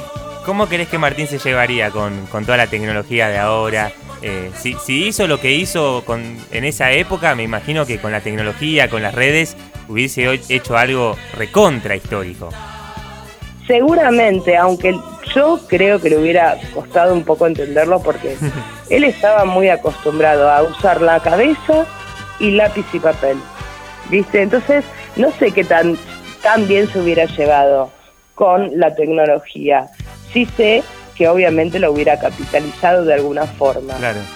¿Cómo 0.45 0.67
crees 0.67 0.87
que 0.89 0.99
Martín 0.99 1.25
se 1.25 1.39
llevaría 1.39 1.89
con, 1.89 2.27
toda 2.45 2.57
la 2.57 2.67
tecnología 2.67 3.27
de 3.29 3.39
ahora? 3.39 3.91
Eh, 4.21 4.51
si, 4.55 4.75
hizo 5.07 5.27
lo 5.27 5.39
que 5.39 5.53
hizo 5.53 6.03
con, 6.05 6.37
en 6.51 6.65
esa 6.65 6.91
época, 6.91 7.33
me 7.35 7.43
imagino 7.43 7.85
que 7.85 7.99
con 7.99 8.11
la 8.11 8.21
tecnología, 8.21 8.89
con 8.89 9.01
las 9.01 9.15
redes, 9.15 9.55
hubiese 9.89 10.39
hecho 10.49 10.77
algo 10.77 11.17
recontra 11.33 11.95
histórico. 11.95 12.49
Seguramente, 13.67 14.55
aunque 14.55 14.97
yo 15.35 15.59
creo 15.67 15.99
que 15.99 16.09
le 16.09 16.17
hubiera 16.17 16.57
costado 16.73 17.13
un 17.13 17.23
poco 17.23 17.45
entenderlo 17.45 18.01
porque 18.01 18.37
él 18.89 19.03
estaba 19.03 19.45
muy 19.45 19.69
acostumbrado 19.69 20.49
a 20.49 20.63
usar 20.63 21.01
la 21.01 21.19
cabeza 21.19 21.85
y 22.39 22.51
lápiz 22.51 22.85
y 22.93 22.99
papel. 22.99 23.37
¿Viste? 24.09 24.41
Entonces, 24.41 24.85
no 25.17 25.31
sé 25.31 25.51
qué 25.51 25.63
tan, 25.63 25.97
tan 26.41 26.67
bien 26.67 26.87
se 26.91 26.99
hubiera 26.99 27.25
llevado 27.25 27.91
con 28.33 28.79
la 28.79 28.95
tecnología. 28.95 29.89
Sí 30.31 30.47
sé 30.57 30.83
que 31.15 31.27
obviamente 31.27 31.79
lo 31.79 31.91
hubiera 31.91 32.17
capitalizado 32.17 33.03
de 33.03 33.15
alguna 33.15 33.45
forma. 33.45 33.93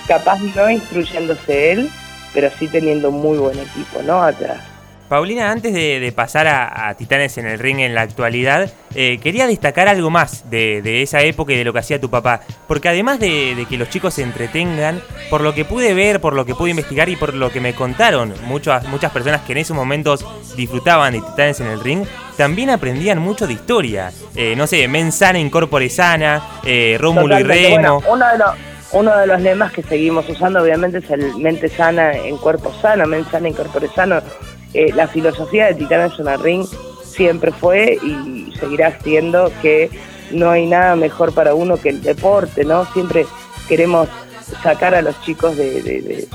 Capaz 0.08 0.40
no 0.56 0.70
instruyéndose 0.70 1.72
él, 1.72 1.90
pero 2.34 2.50
sí 2.60 2.68
teniendo 2.68 3.10
muy 3.10 3.38
buen 3.38 3.58
equipo, 3.58 4.02
¿no? 4.04 4.22
Atrás. 4.22 4.73
Paulina, 5.14 5.52
antes 5.52 5.76
de, 5.76 6.12
pasar 6.16 6.48
a, 6.48 6.92
Titanes 6.96 7.38
en 7.38 7.46
el 7.46 7.60
ring 7.60 7.78
en 7.82 7.94
la 7.94 8.02
actualidad, 8.02 8.72
eh, 8.96 9.20
quería 9.22 9.46
destacar 9.46 9.88
algo 9.88 10.10
más 10.10 10.50
de, 10.50 11.04
esa 11.04 11.22
época 11.22 11.54
y 11.54 11.56
de 11.56 11.64
lo 11.64 11.72
que 11.72 11.78
hacía 11.78 12.02
tu 12.02 12.10
papá. 12.10 12.42
Porque 12.68 12.90
además 12.90 13.20
de, 13.20 13.68
que 13.70 13.78
los 13.78 13.92
chicos 13.92 14.16
se 14.16 14.24
entretengan, 14.24 15.04
por 15.30 15.42
lo 15.42 15.54
que 15.54 15.66
pude 15.66 15.94
ver, 15.94 16.20
por 16.20 16.34
lo 16.34 16.48
que 16.48 16.56
pude 16.56 16.72
investigar 16.72 17.10
y 17.10 17.16
por 17.16 17.36
lo 17.36 17.52
que 17.52 17.60
me 17.60 17.76
contaron 17.76 18.34
muchas, 18.46 18.88
muchas 18.88 19.12
personas 19.12 19.42
que 19.42 19.52
en 19.52 19.60
esos 19.60 19.78
momentos 19.78 20.26
disfrutaban 20.58 21.14
de 21.14 21.22
Titanes 21.22 21.60
en 21.60 21.68
el 21.68 21.80
ring, 21.80 22.08
también 22.36 22.72
aprendían 22.72 23.20
mucho 23.20 23.46
de 23.46 23.54
historia. 23.54 24.12
Eh, 24.36 24.56
no 24.56 24.66
sé, 24.66 24.88
Mensana 24.88 25.38
incorpore 25.38 25.92
sana, 25.92 26.42
eh, 26.64 26.98
Rómulo 27.00 27.40
y 27.40 27.44
Remo. 27.44 28.02
uno, 28.10 28.28
de 28.32 28.38
los, 28.40 28.50
uno 28.94 29.16
de 29.16 29.28
los 29.28 29.40
lemas 29.42 29.74
que 29.74 29.84
seguimos 29.84 30.28
usando 30.28 30.60
obviamente 30.60 30.98
es 30.98 31.10
el 31.12 31.38
mente 31.38 31.70
sana 31.70 32.14
en 32.14 32.36
cuerpo 32.38 32.74
sano, 32.82 33.06
mente 33.06 33.30
sana 33.30 33.48
en 33.48 33.54
corpore 33.54 33.90
sano 33.90 34.20
eh, 34.74 34.92
la 34.94 35.08
filosofía 35.08 35.68
de 35.68 35.76
Titanes 35.76 36.18
en 36.20 36.44
Ring 36.44 36.66
siempre 37.04 37.52
fue 37.52 37.98
y 38.02 38.52
seguirá 38.60 39.00
siendo 39.02 39.52
que 39.62 39.90
no 40.32 40.50
hay 40.50 40.66
nada 40.66 40.96
mejor 40.96 41.34
para 41.34 41.54
uno 41.54 41.78
que 41.78 41.90
el 41.90 42.02
deporte, 42.02 42.66
¿no? 42.66 42.86
Siempre 42.94 43.26
queremos 43.68 44.10
sacar 44.62 44.96
a 44.96 45.02
los 45.02 45.20
chicos 45.22 45.56
de, 45.56 46.28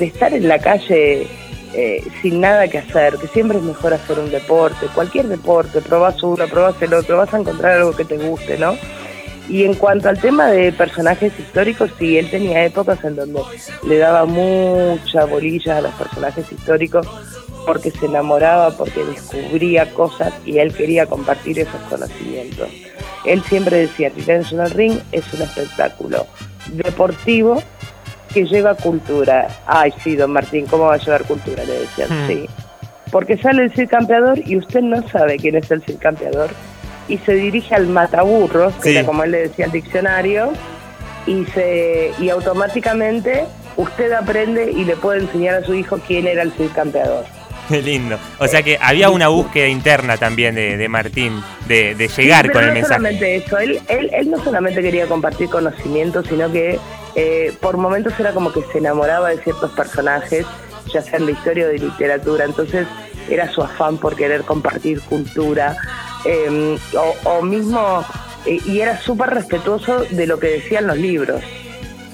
estar 0.00 0.32
en 0.32 0.48
la 0.48 0.58
calle 0.58 1.26
eh, 1.72 2.04
sin 2.22 2.40
nada 2.40 2.68
que 2.68 2.78
hacer, 2.78 3.16
que 3.16 3.26
siempre 3.28 3.58
es 3.58 3.64
mejor 3.64 3.94
hacer 3.94 4.18
un 4.18 4.30
deporte, 4.30 4.86
cualquier 4.94 5.26
deporte, 5.28 5.80
probás 5.80 6.22
uno, 6.22 6.46
probás 6.46 6.80
el 6.82 6.94
otro, 6.94 7.16
vas 7.18 7.32
a 7.34 7.38
encontrar 7.38 7.78
algo 7.78 7.92
que 7.92 8.04
te 8.04 8.18
guste, 8.18 8.58
¿no? 8.58 8.76
Y 9.48 9.64
en 9.64 9.74
cuanto 9.74 10.08
al 10.08 10.18
tema 10.18 10.46
de 10.48 10.72
personajes 10.72 11.32
históricos, 11.38 11.90
sí, 11.98 12.16
él 12.16 12.30
tenía 12.30 12.64
épocas 12.64 13.02
en 13.04 13.16
donde 13.16 13.42
le 13.86 13.98
daba 13.98 14.24
mucha 14.24 15.26
bolilla 15.26 15.78
a 15.78 15.80
los 15.82 15.92
personajes 15.94 16.50
históricos 16.50 17.06
porque 17.66 17.90
se 17.90 18.06
enamoraba, 18.06 18.70
porque 18.70 19.04
descubría 19.04 19.90
cosas 19.92 20.32
y 20.44 20.58
él 20.58 20.74
quería 20.74 21.06
compartir 21.06 21.58
esos 21.58 21.80
conocimientos. 21.88 22.68
Él 23.24 23.42
siempre 23.44 23.78
decía, 23.78 24.12
en 24.16 24.60
el 24.60 24.70
Ring 24.70 24.98
es 25.12 25.24
un 25.32 25.42
espectáculo 25.42 26.26
deportivo 26.72 27.62
que 28.32 28.44
lleva 28.44 28.74
cultura. 28.74 29.48
Ay, 29.66 29.92
sí, 30.02 30.16
don 30.16 30.32
Martín, 30.32 30.66
¿cómo 30.66 30.84
va 30.86 30.94
a 30.94 30.98
llevar 30.98 31.24
cultura? 31.24 31.64
Le 31.64 31.80
decían, 31.80 32.08
hmm. 32.10 32.26
sí. 32.26 32.46
Porque 33.10 33.38
sale 33.38 33.70
el 33.74 33.88
campeador 33.88 34.38
y 34.44 34.56
usted 34.56 34.82
no 34.82 35.06
sabe 35.08 35.36
quién 35.36 35.56
es 35.56 35.70
el 35.70 35.82
campeador 35.98 36.50
y 37.08 37.18
se 37.18 37.34
dirige 37.34 37.74
al 37.74 37.86
mataburros, 37.86 38.74
que 38.82 38.90
era 38.90 39.06
como 39.06 39.24
él 39.24 39.30
le 39.30 39.48
decía 39.48 39.66
al 39.66 39.72
diccionario, 39.72 40.52
y, 41.26 41.44
se, 41.46 42.12
y 42.18 42.28
automáticamente 42.28 43.44
usted 43.76 44.12
aprende 44.12 44.70
y 44.70 44.84
le 44.84 44.96
puede 44.96 45.20
enseñar 45.20 45.56
a 45.56 45.64
su 45.64 45.74
hijo 45.74 45.98
quién 46.06 46.26
era 46.26 46.42
el 46.42 46.52
campeador. 46.74 47.24
Qué 47.68 47.82
lindo. 47.82 48.18
O 48.38 48.46
sea 48.46 48.62
que 48.62 48.78
había 48.80 49.10
una 49.10 49.28
búsqueda 49.28 49.68
interna 49.68 50.16
también 50.16 50.54
de, 50.54 50.88
Martín, 50.88 51.42
de, 51.66 51.94
llegar 52.16 52.50
con 52.52 52.62
el 52.62 52.68
no 52.68 52.74
mensaje. 52.74 52.94
solamente 52.94 53.36
eso, 53.36 53.58
él, 53.58 53.80
él, 53.88 54.30
no 54.30 54.42
solamente 54.42 54.82
quería 54.82 55.06
compartir 55.06 55.48
conocimiento, 55.48 56.22
sino 56.22 56.50
que 56.50 56.78
eh, 57.14 57.52
por 57.60 57.76
momentos 57.76 58.18
era 58.18 58.32
como 58.32 58.52
que 58.52 58.62
se 58.72 58.78
enamoraba 58.78 59.30
de 59.30 59.38
ciertos 59.38 59.70
personajes, 59.72 60.46
ya 60.92 61.00
sean 61.00 61.26
de 61.26 61.32
historia 61.32 61.66
o 61.66 61.68
de 61.68 61.78
literatura, 61.78 62.44
entonces 62.44 62.86
era 63.28 63.50
su 63.50 63.62
afán 63.62 63.98
por 63.98 64.16
querer 64.16 64.42
compartir 64.42 65.00
cultura, 65.02 65.76
em, 66.24 66.76
o, 67.24 67.42
mismo, 67.42 68.04
eh, 68.46 68.58
y 68.66 68.80
era 68.80 69.00
súper 69.00 69.30
respetuoso 69.30 70.04
de 70.10 70.26
lo 70.26 70.38
que 70.38 70.48
decían 70.48 70.86
los 70.86 70.98
libros. 70.98 71.42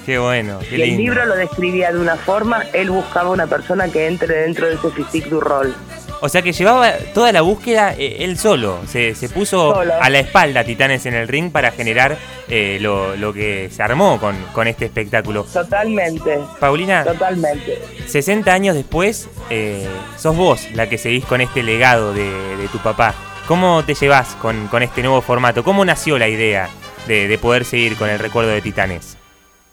Qué 0.05 0.17
bueno, 0.17 0.59
qué 0.67 0.75
El 0.75 0.97
libro 0.97 1.25
lo 1.25 1.35
describía 1.35 1.91
de 1.91 1.99
una 1.99 2.15
forma, 2.15 2.63
él 2.73 2.89
buscaba 2.89 3.29
una 3.29 3.47
persona 3.47 3.87
que 3.89 4.07
entre 4.07 4.41
dentro 4.41 4.67
de 4.67 4.75
ese 4.75 4.89
physique 4.91 5.29
du 5.29 5.39
rol. 5.39 5.75
O 6.23 6.29
sea 6.29 6.43
que 6.43 6.53
llevaba 6.53 6.93
toda 7.15 7.31
la 7.31 7.41
búsqueda 7.41 7.95
eh, 7.97 8.17
él 8.19 8.37
solo, 8.37 8.79
se, 8.87 9.13
puso 9.33 9.75
a 9.79 10.09
la 10.09 10.19
espalda 10.19 10.63
Titanes 10.63 11.07
en 11.07 11.15
el 11.15 11.27
ring 11.27 11.51
para 11.51 11.71
generar 11.71 12.15
eh, 12.47 12.77
lo, 12.79 13.33
que 13.33 13.69
se 13.71 13.81
armó 13.81 14.19
con, 14.19 14.35
con 14.53 14.67
este 14.67 14.85
espectáculo. 14.85 15.45
Totalmente. 15.45 16.37
Paulina. 16.59 17.03
Totalmente. 17.03 17.81
60 18.05 18.53
años 18.53 18.75
después, 18.75 19.29
eh, 19.49 19.87
sos 20.15 20.37
vos 20.37 20.67
la 20.75 20.87
que 20.87 20.99
seguís 20.99 21.25
con 21.25 21.41
este 21.41 21.63
legado 21.63 22.13
de, 22.13 22.67
tu 22.71 22.77
papá. 22.77 23.15
¿Cómo 23.47 23.83
te 23.83 23.95
llevas 23.95 24.35
con, 24.35 24.69
este 24.81 25.01
nuevo 25.01 25.21
formato? 25.21 25.63
¿Cómo 25.63 25.83
nació 25.85 26.19
la 26.19 26.27
idea 26.27 26.69
de, 27.07 27.27
de 27.27 27.37
poder 27.39 27.65
seguir 27.65 27.95
con 27.95 28.09
el 28.09 28.19
recuerdo 28.19 28.51
de 28.51 28.61
Titanes? 28.61 29.17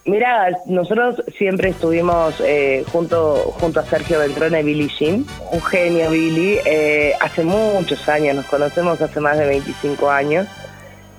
Mira, 0.09 0.49
nosotros 0.65 1.23
siempre 1.37 1.69
estuvimos 1.69 2.41
eh, 2.41 2.83
junto, 2.91 3.35
junto 3.61 3.81
a 3.81 3.85
Sergio 3.85 4.19
Beltrone 4.19 4.61
y 4.61 4.63
Billy 4.63 4.89
Jean, 4.89 5.27
un 5.53 5.61
genio 5.61 6.11
Billy, 6.11 6.57
eh, 6.65 7.13
hace 7.21 7.45
muchos 7.45 8.09
años, 8.09 8.35
nos 8.35 8.47
conocemos 8.47 9.03
hace 9.03 9.21
más 9.21 9.37
de 9.37 9.47
25 9.47 10.11
años. 10.11 10.49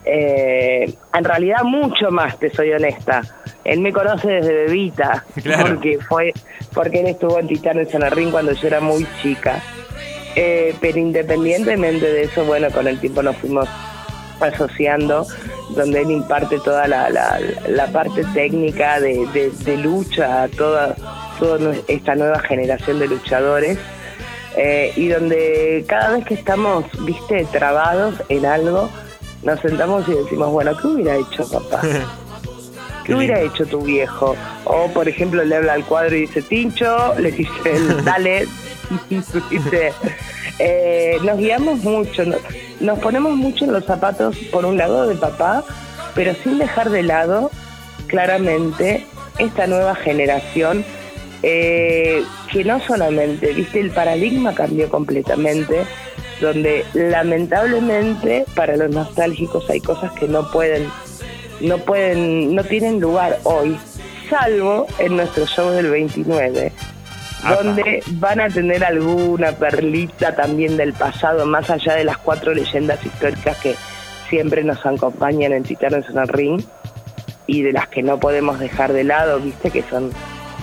Eh, 0.05 0.91
en 1.13 1.23
realidad 1.23 1.61
mucho 1.63 2.09
más, 2.09 2.39
te 2.39 2.49
soy 2.49 2.71
honesta. 2.71 3.21
Él 3.63 3.79
me 3.81 3.93
conoce 3.93 4.27
desde 4.27 4.65
bebita, 4.65 5.23
porque 5.61 5.99
fue 5.99 6.33
porque 6.73 7.01
él 7.01 7.07
estuvo 7.09 7.37
en 7.37 7.47
Titanes 7.47 7.93
en 7.93 8.01
el 8.01 8.09
Ring 8.09 8.31
cuando 8.31 8.53
yo 8.53 8.67
era 8.67 8.79
muy 8.79 9.05
chica. 9.21 9.61
pero 10.33 10.97
independientemente 10.97 12.11
de 12.11 12.23
eso, 12.23 12.43
bueno, 12.43 12.71
con 12.71 12.87
el 12.87 12.99
tiempo 12.99 13.21
nos 13.21 13.37
fuimos 13.37 13.69
asociando, 14.39 15.25
donde 15.69 16.01
él 16.01 16.11
imparte 16.11 16.59
toda 16.59 16.87
la, 16.87 17.09
la, 17.09 17.87
parte 17.87 18.23
técnica 18.33 18.99
de, 18.99 19.51
de, 19.65 19.77
lucha 19.77 20.43
a 20.43 20.47
toda, 20.47 20.95
toda 21.39 21.73
esta 21.87 22.15
nueva 22.15 22.39
generación 22.39 22.99
de 22.99 23.07
luchadores. 23.07 23.77
Eh, 24.57 24.91
y 24.95 25.07
donde 25.07 25.85
cada 25.87 26.11
vez 26.11 26.25
que 26.25 26.33
estamos, 26.33 26.85
viste, 27.05 27.45
trabados 27.51 28.15
en 28.29 28.45
algo, 28.45 28.89
nos 29.43 29.59
sentamos 29.61 30.07
y 30.09 30.13
decimos, 30.13 30.51
bueno, 30.51 30.75
¿qué 30.77 30.87
hubiera 30.87 31.15
hecho 31.15 31.49
papá? 31.49 31.81
¿Qué 33.05 33.15
hubiera 33.15 33.41
hecho 33.41 33.65
tu 33.65 33.81
viejo? 33.81 34.35
O, 34.65 34.87
por 34.93 35.07
ejemplo, 35.07 35.43
le 35.43 35.55
habla 35.55 35.73
al 35.73 35.85
cuadro 35.85 36.15
y 36.15 36.21
dice, 36.21 36.41
Tincho, 36.41 37.15
le 37.17 37.31
dice, 37.31 37.51
dale, 38.03 38.47
dice, 39.09 39.93
eh, 40.59 41.17
nos 41.23 41.37
guiamos 41.37 41.79
mucho, 41.83 42.23
nos, 42.79 42.99
ponemos 42.99 43.35
mucho 43.35 43.65
en 43.65 43.71
los 43.71 43.85
zapatos, 43.85 44.37
por 44.51 44.65
un 44.65 44.77
lado, 44.77 45.07
de 45.07 45.15
papá, 45.15 45.63
pero 46.15 46.33
sin 46.43 46.59
dejar 46.59 46.89
de 46.89 47.03
lado, 47.03 47.49
claramente, 48.07 49.05
esta 49.37 49.67
nueva 49.67 49.95
generación 49.95 50.83
eh, 51.43 52.23
que 52.51 52.65
no 52.65 52.81
solamente, 52.81 53.53
viste, 53.53 53.79
el 53.79 53.91
paradigma 53.91 54.53
cambió 54.53 54.89
completamente, 54.89 55.85
donde 56.41 56.85
lamentablemente 56.93 58.45
para 58.53 58.75
los 58.75 58.89
nostálgicos 58.89 59.69
hay 59.69 59.79
cosas 59.79 60.11
que 60.13 60.27
no 60.27 60.51
pueden, 60.51 60.89
no 61.61 61.77
pueden, 61.77 62.53
no 62.53 62.63
tienen 62.65 62.99
lugar 62.99 63.39
hoy, 63.43 63.77
salvo 64.29 64.87
en 64.99 65.15
nuestro 65.15 65.45
show 65.47 65.71
del 65.71 65.89
29, 65.89 66.73
donde 67.47 68.03
van 68.13 68.41
a 68.41 68.49
tener 68.49 68.83
alguna 68.83 69.51
perlita 69.53 70.35
también 70.35 70.77
del 70.77 70.93
pasado, 70.93 71.45
más 71.45 71.69
allá 71.69 71.95
de 71.95 72.03
las 72.03 72.17
cuatro 72.17 72.53
leyendas 72.53 73.03
históricas 73.05 73.57
que 73.57 73.75
siempre 74.29 74.63
nos 74.63 74.85
acompañan 74.85 75.53
en 75.53 75.63
Titanes 75.63 76.09
en 76.09 76.17
el 76.17 76.27
Ring 76.27 76.61
y 77.47 77.61
de 77.63 77.71
las 77.71 77.87
que 77.87 78.03
no 78.03 78.19
podemos 78.19 78.59
dejar 78.59 78.93
de 78.93 79.03
lado, 79.03 79.39
viste, 79.39 79.71
que 79.71 79.83
son 79.83 80.11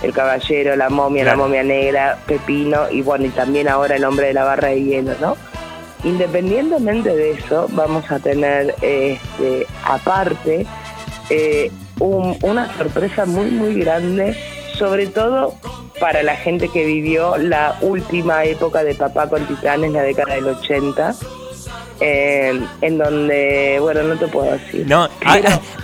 el 0.03 0.13
caballero, 0.13 0.75
la 0.75 0.89
momia, 0.89 1.25
la 1.25 1.35
momia 1.35 1.63
negra, 1.63 2.17
Pepino 2.27 2.89
y 2.91 3.01
bueno, 3.01 3.25
y 3.25 3.29
también 3.29 3.67
ahora 3.67 3.95
el 3.95 4.05
hombre 4.05 4.27
de 4.27 4.33
la 4.33 4.43
barra 4.43 4.69
de 4.69 4.83
hielo, 4.83 5.13
¿no? 5.19 5.35
Independientemente 6.03 7.15
de 7.15 7.31
eso, 7.31 7.67
vamos 7.71 8.09
a 8.11 8.19
tener 8.19 8.75
este, 8.81 9.65
aparte 9.83 10.65
eh, 11.29 11.71
una 11.99 12.71
sorpresa 12.77 13.25
muy, 13.25 13.49
muy 13.49 13.73
grande, 13.81 14.37
sobre 14.75 15.07
todo 15.07 15.55
para 15.99 16.23
la 16.23 16.35
gente 16.35 16.69
que 16.69 16.85
vivió 16.85 17.37
la 17.37 17.77
última 17.81 18.43
época 18.45 18.83
de 18.83 18.95
Papá 18.95 19.29
con 19.29 19.45
Titanes, 19.45 19.91
la 19.91 20.03
década 20.03 20.35
del 20.35 20.47
80 20.47 21.15
eh, 21.99 22.59
en 22.81 22.97
donde, 22.97 23.77
bueno, 23.79 24.03
no 24.03 24.15
te 24.17 24.27
puedo 24.27 24.51
decir. 24.51 24.85
No, 24.87 25.09
ah, 25.25 25.39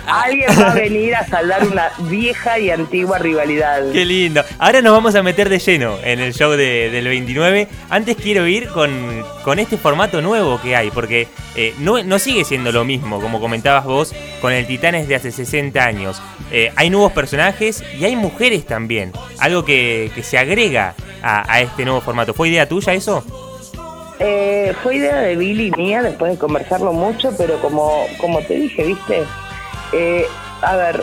ah. 0.06 0.24
alguien 0.24 0.48
va 0.58 0.72
a 0.72 0.74
venir 0.74 1.14
a 1.14 1.26
saldar 1.26 1.66
una 1.66 1.90
vieja 2.08 2.58
y 2.58 2.70
antigua 2.70 3.18
rivalidad. 3.18 3.90
Qué 3.92 4.04
lindo. 4.04 4.42
Ahora 4.58 4.82
nos 4.82 4.92
vamos 4.92 5.14
a 5.14 5.22
meter 5.22 5.48
de 5.48 5.58
lleno 5.58 5.98
en 6.02 6.20
el 6.20 6.34
show 6.34 6.52
del 6.52 7.04
29. 7.04 7.68
Antes 7.90 8.16
quiero 8.16 8.46
ir 8.46 8.68
con, 8.68 9.24
con 9.42 9.58
este 9.58 9.76
formato 9.76 10.22
nuevo 10.22 10.60
que 10.60 10.76
hay, 10.76 10.90
porque 10.90 11.28
eh, 11.56 11.74
no, 11.78 12.02
no, 12.02 12.18
sigue 12.18 12.44
siendo 12.44 12.72
lo 12.72 12.84
mismo, 12.84 13.20
como 13.20 13.40
comentabas 13.40 13.84
vos, 13.84 14.14
con 14.40 14.52
el 14.52 14.66
Titanes 14.66 15.08
de 15.08 15.16
hace 15.16 15.32
60 15.32 15.82
años. 15.82 16.22
Eh, 16.50 16.72
hay 16.76 16.90
nuevos 16.90 17.12
personajes 17.12 17.82
y 17.98 18.04
hay 18.04 18.16
mujeres 18.16 18.66
también. 18.66 19.12
Algo 19.38 19.64
que, 19.64 20.10
que 20.14 20.22
se 20.22 20.38
agrega 20.38 20.94
a, 21.22 21.52
a 21.52 21.60
este 21.60 21.84
nuevo 21.84 22.00
formato. 22.00 22.34
¿Fue 22.34 22.48
idea 22.48 22.68
tuya 22.68 22.92
eso? 22.92 23.24
Eh, 24.20 24.72
fue 24.82 24.96
idea 24.96 25.16
de 25.20 25.36
Billy 25.36 25.70
mía 25.72 26.02
después 26.02 26.32
de 26.32 26.38
conversarlo 26.38 26.92
mucho, 26.92 27.32
pero 27.36 27.60
como, 27.60 28.06
como 28.20 28.40
te 28.42 28.54
dije, 28.54 28.84
viste, 28.84 29.24
eh, 29.92 30.26
a 30.62 30.76
ver, 30.76 31.02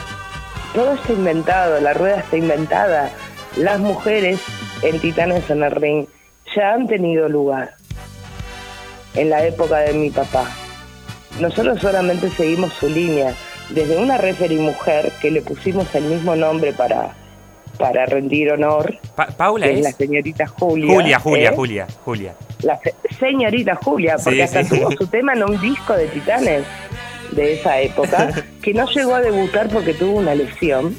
todo 0.73 0.93
está 0.93 1.13
inventado, 1.13 1.79
la 1.81 1.93
rueda 1.93 2.17
está 2.17 2.37
inventada. 2.37 3.11
Las 3.57 3.79
mujeres 3.79 4.39
en 4.81 4.99
Titanes 4.99 5.49
en 5.49 5.63
el 5.63 5.71
Ring 5.71 6.05
ya 6.55 6.73
han 6.73 6.87
tenido 6.87 7.27
lugar 7.27 7.75
en 9.15 9.29
la 9.29 9.45
época 9.45 9.79
de 9.79 9.93
mi 9.93 10.09
papá. 10.09 10.49
Nosotros 11.39 11.79
solamente 11.81 12.29
seguimos 12.29 12.73
su 12.73 12.87
línea, 12.87 13.33
desde 13.69 13.97
una 13.97 14.17
referee 14.17 14.59
mujer 14.59 15.11
que 15.21 15.31
le 15.31 15.41
pusimos 15.41 15.93
el 15.95 16.03
mismo 16.05 16.35
nombre 16.35 16.73
para, 16.73 17.13
para 17.77 18.05
rendir 18.05 18.51
honor. 18.51 18.97
Paula 19.37 19.67
es, 19.67 19.81
la 19.81 19.91
señorita 19.91 20.47
Julia. 20.47 20.93
Julia, 20.93 21.19
Julia, 21.19 21.49
¿eh? 21.49 21.53
Julia, 21.55 21.87
Julia 22.05 22.35
la 22.63 22.79
señorita 23.19 23.75
Julia, 23.75 24.17
porque 24.23 24.43
hasta 24.43 24.63
tuvo 24.63 24.91
su 24.91 25.07
tema 25.07 25.33
en 25.33 25.43
un 25.43 25.59
disco 25.59 25.93
de 25.93 26.07
Titanes 26.07 26.63
de 27.31 27.53
esa 27.53 27.79
época, 27.79 28.29
que 28.61 28.73
no 28.73 28.85
llegó 28.87 29.15
a 29.15 29.21
debutar 29.21 29.69
porque 29.69 29.93
tuvo 29.93 30.19
una 30.19 30.35
lesión. 30.35 30.95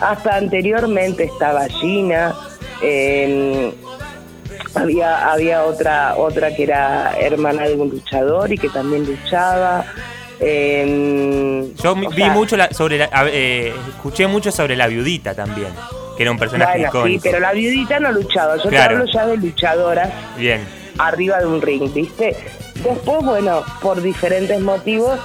Hasta 0.00 0.36
anteriormente 0.36 1.24
estaba 1.24 1.68
Gina, 1.68 2.34
em, 2.82 3.72
había, 4.74 5.30
había 5.30 5.64
otra, 5.64 6.16
otra 6.16 6.54
que 6.54 6.64
era 6.64 7.14
hermana 7.20 7.68
de 7.68 7.74
un 7.74 7.90
luchador 7.90 8.52
y 8.52 8.58
que 8.58 8.68
también 8.68 9.06
luchaba. 9.06 9.84
Em, 10.44 11.74
Yo 11.76 11.94
vi 11.94 12.24
mucho 12.30 12.56
sobre 12.72 12.98
la, 12.98 13.08
eh, 13.28 13.72
escuché 13.90 14.26
mucho 14.26 14.50
sobre 14.50 14.74
la 14.74 14.88
viudita 14.88 15.34
también, 15.34 15.68
que 16.16 16.24
era 16.24 16.32
un 16.32 16.38
personaje 16.38 16.80
icónico. 16.80 17.22
Sí, 17.22 17.28
pero 17.30 17.40
la 17.40 17.52
viudita 17.52 18.00
no 18.00 18.10
luchaba. 18.10 18.56
Yo 18.56 18.68
te 18.68 18.78
hablo 18.78 19.04
ya 19.06 19.26
de 19.26 19.36
luchadoras. 19.36 20.10
Bien 20.36 20.82
arriba 20.98 21.38
de 21.38 21.46
un 21.46 21.62
ring, 21.62 21.92
¿viste? 21.92 22.36
Después, 22.74 23.24
bueno, 23.24 23.64
por 23.80 24.02
diferentes 24.02 24.60
motivos, 24.60 25.18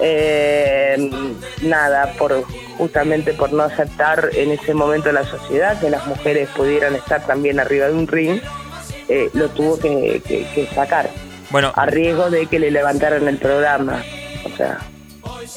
eh, 0.00 1.10
nada, 1.62 2.12
por 2.18 2.44
justamente 2.76 3.34
por 3.34 3.52
no 3.52 3.62
aceptar 3.62 4.30
en 4.32 4.50
ese 4.50 4.74
momento 4.74 5.12
la 5.12 5.24
sociedad 5.24 5.78
que 5.80 5.90
las 5.90 6.06
mujeres 6.06 6.48
pudieran 6.56 6.94
estar 6.96 7.24
también 7.24 7.60
arriba 7.60 7.86
de 7.86 7.94
un 7.94 8.08
ring, 8.08 8.40
eh, 9.08 9.30
lo 9.34 9.48
tuvo 9.50 9.78
que, 9.78 10.68
sacar. 10.74 11.10
Bueno, 11.50 11.72
a 11.74 11.86
riesgo 11.86 12.30
de 12.30 12.46
que 12.46 12.58
le 12.58 12.70
levantaran 12.70 13.28
el 13.28 13.38
programa. 13.38 14.02
O 14.44 14.56
sea. 14.56 14.78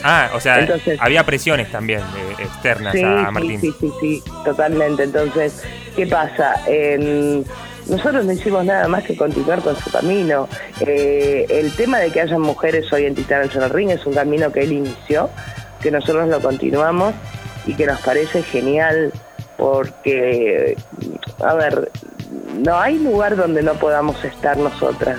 Ah, 0.03 0.29
o 0.33 0.39
sea, 0.39 0.67
había 0.99 1.25
presiones 1.25 1.71
también 1.71 1.99
eh, 2.01 2.35
externas 2.39 2.95
a 2.95 3.31
Martín. 3.31 3.59
Sí, 3.59 3.73
sí, 3.79 3.91
sí, 3.99 4.23
totalmente. 4.43 5.03
Entonces, 5.03 5.63
¿qué 5.95 6.07
pasa? 6.07 6.61
En 6.67 7.45
nosotros 7.89 8.25
no 8.25 8.33
hicimos 8.33 8.65
nada 8.65 8.87
más 8.87 9.03
que 9.03 9.15
continuar 9.15 9.61
con 9.61 9.75
su 9.77 9.89
camino. 9.89 10.49
Eh, 10.81 11.45
el 11.49 11.73
tema 11.75 11.99
de 11.99 12.11
que 12.11 12.21
haya 12.21 12.37
mujeres 12.37 12.91
hoy 12.91 13.05
en 13.05 13.15
Titanes 13.15 13.55
en 13.55 13.63
el 13.63 13.69
Ring 13.69 13.89
es 13.91 14.05
un 14.05 14.13
camino 14.13 14.51
que 14.51 14.61
él 14.61 14.73
inició, 14.73 15.29
que 15.81 15.89
nosotros 15.89 16.27
lo 16.27 16.41
continuamos 16.41 17.13
y 17.65 17.73
que 17.75 17.85
nos 17.85 18.01
parece 18.01 18.43
genial 18.43 19.13
porque, 19.57 20.77
a 21.39 21.53
ver, 21.53 21.91
no 22.57 22.77
hay 22.77 22.99
lugar 22.99 23.35
donde 23.35 23.63
no 23.63 23.73
podamos 23.75 24.23
estar 24.23 24.57
nosotras. 24.57 25.17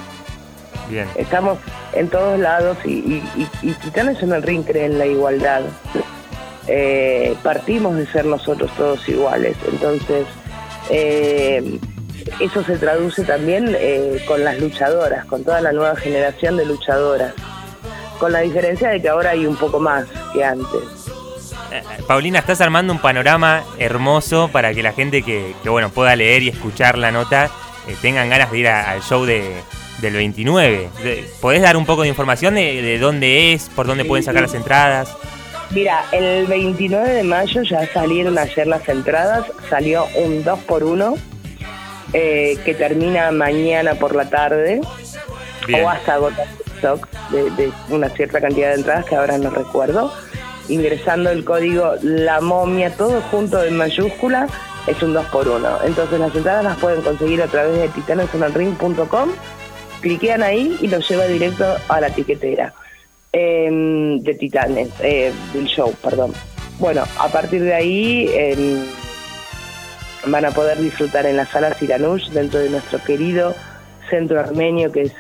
Bien. 0.88 1.08
Estamos 1.16 1.58
en 1.92 2.08
todos 2.08 2.38
lados 2.38 2.78
y, 2.84 3.22
Titanes 3.82 4.22
en 4.22 4.32
el 4.32 4.42
Ring 4.42 4.64
creen 4.64 4.92
en 4.92 4.98
la 4.98 5.06
igualdad. 5.06 5.62
Eh, 6.66 7.34
partimos 7.42 7.96
de 7.96 8.06
ser 8.06 8.26
nosotros 8.26 8.70
todos 8.76 9.08
iguales. 9.08 9.56
Entonces, 9.70 10.26
eh, 10.90 11.78
eso 12.40 12.62
se 12.62 12.76
traduce 12.76 13.24
también 13.24 13.74
eh, 13.78 14.22
con 14.26 14.44
las 14.44 14.60
luchadoras, 14.60 15.24
con 15.26 15.44
toda 15.44 15.60
la 15.60 15.72
nueva 15.72 15.96
generación 15.96 16.56
de 16.56 16.66
luchadoras, 16.66 17.34
con 18.18 18.32
la 18.32 18.40
diferencia 18.40 18.90
de 18.90 19.00
que 19.00 19.08
ahora 19.08 19.30
hay 19.30 19.46
un 19.46 19.56
poco 19.56 19.80
más 19.80 20.06
que 20.32 20.44
antes. 20.44 21.08
Paulina, 22.06 22.38
estás 22.38 22.60
armando 22.60 22.92
un 22.92 22.98
panorama 22.98 23.62
hermoso 23.78 24.48
para 24.48 24.72
que 24.72 24.82
la 24.82 24.92
gente 24.92 25.22
que, 25.22 25.54
bueno 25.64 25.90
pueda 25.90 26.16
leer 26.16 26.42
y 26.42 26.48
escuchar 26.48 26.96
la 26.96 27.12
nota 27.12 27.50
eh, 27.86 27.96
tengan 28.00 28.30
ganas 28.30 28.50
de 28.50 28.58
ir 28.58 28.68
al 28.68 29.02
show 29.02 29.24
de, 29.24 29.60
del 30.00 30.14
29. 30.14 30.88
¿Podés 31.40 31.62
dar 31.62 31.76
un 31.76 31.86
poco 31.86 32.02
de 32.02 32.08
información 32.08 32.54
de, 32.54 32.98
dónde 32.98 33.52
es, 33.52 33.68
por 33.70 33.86
dónde 33.86 34.04
pueden 34.04 34.24
sacar 34.24 34.42
las 34.42 34.54
entradas? 34.54 35.10
Mira, 35.70 36.04
el 36.12 36.46
29 36.46 37.10
de 37.10 37.22
mayo 37.24 37.62
ya 37.62 37.86
salieron 37.92 38.38
ayer 38.38 38.66
las 38.66 38.88
entradas, 38.88 39.44
salió 39.68 40.06
un 40.16 40.42
2 40.42 40.58
por 40.60 40.82
1 40.82 41.14
eh, 42.14 42.58
que 42.64 42.74
termina 42.74 43.30
mañana 43.32 43.94
por 43.94 44.14
la 44.14 44.30
tarde 44.30 44.80
o 45.74 45.88
hasta 45.90 46.14
agotar 46.14 46.46
stock 46.78 47.06
de, 47.30 47.70
una 47.90 48.08
cierta 48.08 48.40
cantidad 48.40 48.68
de 48.68 48.76
entradas 48.76 49.04
que 49.04 49.16
ahora 49.16 49.36
no 49.38 49.50
recuerdo. 49.50 50.12
Ingresando 50.68 51.30
el 51.30 51.44
código 51.44 51.94
La 52.02 52.40
Momia, 52.40 52.94
todo 52.94 53.20
junto 53.30 53.62
en 53.62 53.76
mayúscula, 53.76 54.46
es 54.86 55.02
un 55.02 55.14
2x1. 55.14 55.78
Entonces 55.84 56.20
las 56.20 56.34
entradas 56.34 56.64
las 56.64 56.78
pueden 56.78 57.02
conseguir 57.02 57.42
a 57.42 57.46
través 57.46 57.78
de 57.78 57.88
titanesonalring.com, 57.88 59.30
cliquean 60.00 60.42
ahí 60.42 60.76
y 60.80 60.88
los 60.88 61.08
lleva 61.08 61.26
directo 61.26 61.64
a 61.88 62.00
la 62.00 62.10
tiquetera 62.10 62.72
em, 63.32 64.20
de 64.20 64.34
Titanes, 64.34 64.88
eh, 65.00 65.32
del 65.52 65.66
show, 65.66 65.94
perdón. 66.02 66.32
Bueno, 66.78 67.04
a 67.18 67.28
partir 67.28 67.62
de 67.62 67.74
ahí... 67.74 68.30
Em, 68.34 68.86
van 70.26 70.44
a 70.44 70.50
poder 70.50 70.78
disfrutar 70.78 71.26
en 71.26 71.36
la 71.36 71.46
sala 71.46 71.74
Siranush, 71.74 72.30
dentro 72.30 72.60
de 72.60 72.70
nuestro 72.70 72.98
querido 73.02 73.54
centro 74.10 74.40
armenio, 74.40 74.90
que 74.90 75.02
es 75.02 75.12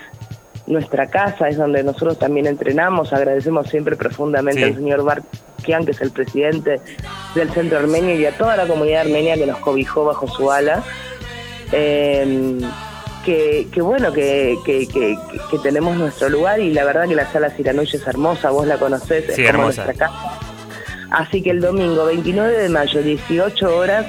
nuestra 0.66 1.06
casa, 1.08 1.48
es 1.48 1.56
donde 1.56 1.82
nosotros 1.82 2.18
también 2.18 2.46
entrenamos. 2.46 3.12
Agradecemos 3.12 3.68
siempre 3.68 3.96
profundamente 3.96 4.64
al 4.64 4.74
señor 4.74 5.02
Barkian, 5.04 5.84
que 5.84 5.92
es 5.92 6.00
el 6.00 6.10
presidente 6.10 6.80
del 7.34 7.50
centro 7.50 7.78
armenio, 7.78 8.14
y 8.14 8.26
a 8.26 8.36
toda 8.36 8.56
la 8.56 8.66
comunidad 8.66 9.02
armenia 9.02 9.36
que 9.36 9.46
nos 9.46 9.58
cobijó 9.58 10.04
bajo 10.04 10.26
su 10.28 10.50
ala. 10.50 10.82
Em, 11.72 12.60
que, 13.72 13.82
bueno, 13.82 14.12
que, 14.12 14.56
tenemos 15.62 15.96
nuestro 15.96 16.28
lugar 16.28 16.60
y 16.60 16.72
la 16.72 16.84
verdad 16.84 17.06
que 17.06 17.14
la 17.14 17.30
sala 17.30 17.50
Siranush 17.50 17.96
es 17.96 18.06
hermosa, 18.06 18.50
vos 18.50 18.66
la 18.66 18.78
conocés, 18.78 19.28
es 19.28 19.50
como 19.50 19.64
nuestra 19.64 19.92
casa. 19.92 20.38
Así 21.10 21.42
que 21.42 21.50
el 21.50 21.60
domingo 21.60 22.04
29 22.06 22.56
de 22.56 22.68
mayo, 22.68 23.02
18 23.02 23.76
horas, 23.76 24.06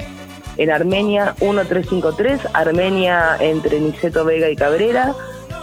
en 0.56 0.70
Armenia 0.70 1.34
1353, 1.40 2.40
Armenia 2.52 3.36
entre 3.40 3.80
Niceto 3.80 4.24
Vega 4.24 4.50
y 4.50 4.56
Cabrera. 4.56 5.14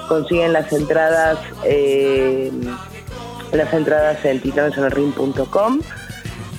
Consiguen 0.07 0.53
las 0.53 0.71
entradas 0.71 1.37
eh, 1.65 2.51
las 3.51 3.73
entradas 3.73 4.23
en 4.25 4.39
titanesenelring.com. 4.39 5.81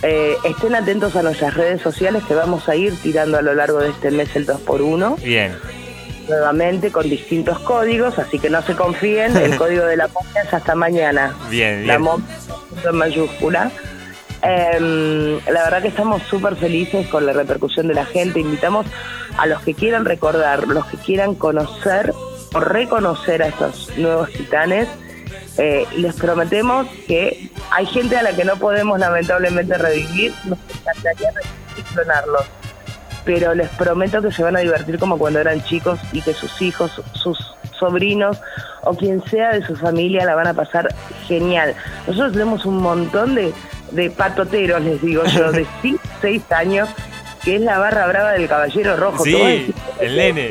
Eh, 0.03 0.37
estén 0.45 0.75
atentos 0.77 1.17
a 1.17 1.23
nuestras 1.23 1.55
redes 1.55 1.83
sociales 1.83 2.23
que 2.29 2.35
vamos 2.35 2.69
a 2.69 2.77
ir 2.77 2.95
tirando 3.03 3.39
a 3.39 3.43
lo 3.43 3.55
largo 3.55 3.81
de 3.81 3.91
este 3.91 4.11
mes 4.11 4.35
el 4.37 4.47
2x1. 4.47 5.21
Bien. 5.23 5.57
Nuevamente 6.29 6.93
con 6.93 7.09
distintos 7.09 7.59
códigos, 7.61 8.19
así 8.19 8.39
que 8.39 8.51
no 8.51 8.63
se 8.63 8.75
confíen. 8.75 9.37
El 9.37 9.57
código 9.59 9.85
de 9.85 9.97
la 9.97 10.09
momia 10.09 10.43
es 10.43 10.53
hasta 10.53 10.75
mañana. 10.75 11.35
Bien, 11.49 11.77
bien. 11.77 11.87
La 11.87 11.99
momia 11.99 12.27
en 12.85 12.97
mayúscula. 12.97 13.71
Eh, 14.43 15.41
la 15.47 15.65
verdad 15.65 15.83
que 15.83 15.89
estamos 15.89 16.23
súper 16.23 16.57
felices 16.57 17.09
con 17.09 17.27
la 17.27 17.33
repercusión 17.33 17.89
de 17.89 17.95
la 17.95 18.05
gente. 18.05 18.41
Invitamos 18.41 18.87
a 19.37 19.47
los 19.47 19.63
que 19.63 19.75
quieran 19.75 20.05
recordar, 20.05 20.69
los 20.69 20.87
que 20.87 20.97
quieran 20.97 21.35
conocer 21.35 22.13
o 22.55 22.61
reconocer 22.61 23.43
a 23.43 23.49
estos 23.49 23.91
nuevos 23.97 24.31
titanes. 24.33 24.89
Eh, 25.57 25.87
les 25.97 26.15
prometemos 26.15 26.87
que 27.09 27.51
hay 27.71 27.87
gente 27.87 28.17
a 28.17 28.23
la 28.23 28.33
que 28.33 28.45
no 28.45 28.57
podemos 28.57 28.99
lamentablemente 28.99 29.77
revivir. 29.77 30.33
Nos 30.45 30.59
encantaría 30.79 31.31
clonarlos. 31.93 32.45
Pero 33.29 33.55
les 33.55 33.69
prometo 33.69 34.23
que 34.23 34.33
se 34.33 34.43
van 34.43 34.57
a 34.57 34.61
divertir 34.61 34.99
como 34.99 35.19
cuando 35.19 35.39
eran 35.39 35.63
chicos 35.65 35.99
y 36.13 36.23
que 36.23 36.33
sus 36.33 36.63
hijos, 36.63 36.91
sus 37.13 37.37
sobrinos 37.79 38.39
o 38.85 38.95
quien 38.97 39.23
sea 39.29 39.51
de 39.51 39.63
su 39.67 39.77
familia 39.77 40.25
la 40.25 40.35
van 40.35 40.47
a 40.47 40.55
pasar 40.55 40.89
genial. 41.27 41.75
Nosotros 42.07 42.33
tenemos 42.33 42.65
un 42.65 42.79
montón 42.79 43.35
de, 43.35 43.53
de 43.91 44.11
patoteros, 44.11 44.81
les 44.81 45.03
digo 45.03 45.25
yo, 45.27 45.53
de 45.53 45.67
6 46.23 46.43
años, 46.53 46.89
que 47.45 47.57
es 47.57 47.61
la 47.61 47.79
barra 47.79 48.07
brava 48.07 48.33
del 48.33 48.49
Caballero 48.49 48.97
Rojo. 48.97 49.23
Sí, 49.25 49.75
el 50.01 50.17
nene. 50.17 50.49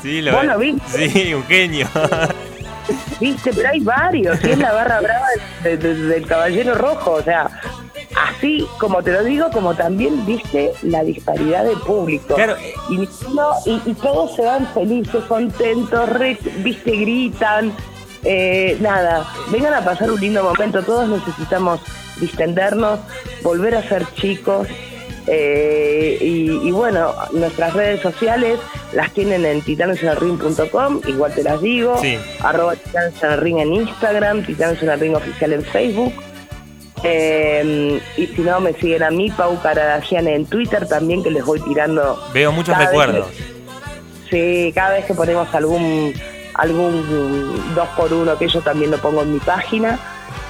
Sí, 0.00 0.22
lo 0.22 0.30
¿Vos 0.36 0.44
lo 0.44 0.56
viste? 0.60 1.08
Sí, 1.10 1.34
un 1.34 1.42
genio. 1.46 1.88
Viste, 3.20 3.50
pero 3.52 3.70
hay 3.70 3.80
varios, 3.80 4.42
y 4.44 4.50
es 4.52 4.58
la 4.58 4.72
barra 4.72 5.00
brava 5.00 5.26
del, 5.64 5.78
del- 5.80 6.08
del 6.10 6.26
Caballero 6.28 6.74
Rojo, 6.76 7.14
o 7.14 7.22
sea, 7.22 7.50
así 8.26 8.66
como 8.78 9.02
te 9.02 9.12
lo 9.12 9.22
digo, 9.24 9.50
como 9.52 9.74
también 9.74 10.24
viste 10.26 10.72
la 10.82 11.02
disparidad 11.04 11.64
de 11.64 11.76
público. 11.76 12.34
Claro. 12.34 12.56
Y, 12.90 12.98
ninguno- 12.98 13.52
y, 13.66 13.80
y 13.86 13.94
todos 13.94 14.34
se 14.36 14.42
van 14.44 14.66
felices, 14.74 15.24
contentos, 15.24 16.08
re- 16.08 16.38
viste, 16.58 16.90
gritan. 16.96 17.72
Eh, 18.24 18.76
nada, 18.80 19.24
vengan 19.52 19.74
a 19.74 19.84
pasar 19.84 20.10
un 20.10 20.20
lindo 20.20 20.42
momento, 20.42 20.82
todos 20.82 21.08
necesitamos 21.08 21.80
distendernos, 22.20 22.98
volver 23.42 23.74
a 23.76 23.82
ser 23.88 24.04
chicos. 24.14 24.66
eh, 25.30 26.16
y, 26.20 26.50
y 26.68 26.70
bueno, 26.72 27.12
nuestras 27.32 27.74
redes 27.74 28.00
sociales 28.00 28.58
las 28.94 29.12
tienen 29.12 29.44
en 29.44 29.60
titanesenelring.com, 29.60 31.00
igual 31.06 31.34
te 31.34 31.42
las 31.42 31.60
digo, 31.60 31.98
Sí. 32.00 32.18
arroba 32.40 32.74
Titanes 32.76 33.14
en 33.22 33.72
Instagram, 33.74 34.44
Titanes 34.46 34.82
en 34.82 34.88
el 34.88 34.98
Ring 35.00 35.14
oficial 35.14 35.52
en 35.52 35.62
Facebook. 35.64 36.12
Eh, 37.04 38.00
y 38.16 38.26
si 38.26 38.40
no, 38.42 38.60
me 38.60 38.72
siguen 38.74 39.02
a 39.02 39.10
mí, 39.10 39.30
Pau 39.30 39.60
Caradagian 39.62 40.28
en 40.28 40.46
Twitter 40.46 40.86
también, 40.88 41.22
que 41.22 41.30
les 41.30 41.44
voy 41.44 41.60
tirando. 41.60 42.18
Veo 42.32 42.52
muchos 42.52 42.76
recuerdos. 42.76 43.26
que- 43.30 43.58
sí, 44.30 44.72
cada 44.74 44.90
vez 44.90 45.04
que 45.06 45.14
ponemos 45.14 45.52
algún 45.54 46.12
algún 46.54 47.62
2 47.76 47.88
por 47.96 48.12
1 48.12 48.36
que 48.36 48.48
yo 48.48 48.60
también 48.60 48.90
lo 48.90 48.98
pongo 48.98 49.22
en 49.22 49.32
mi 49.34 49.38
página, 49.38 49.96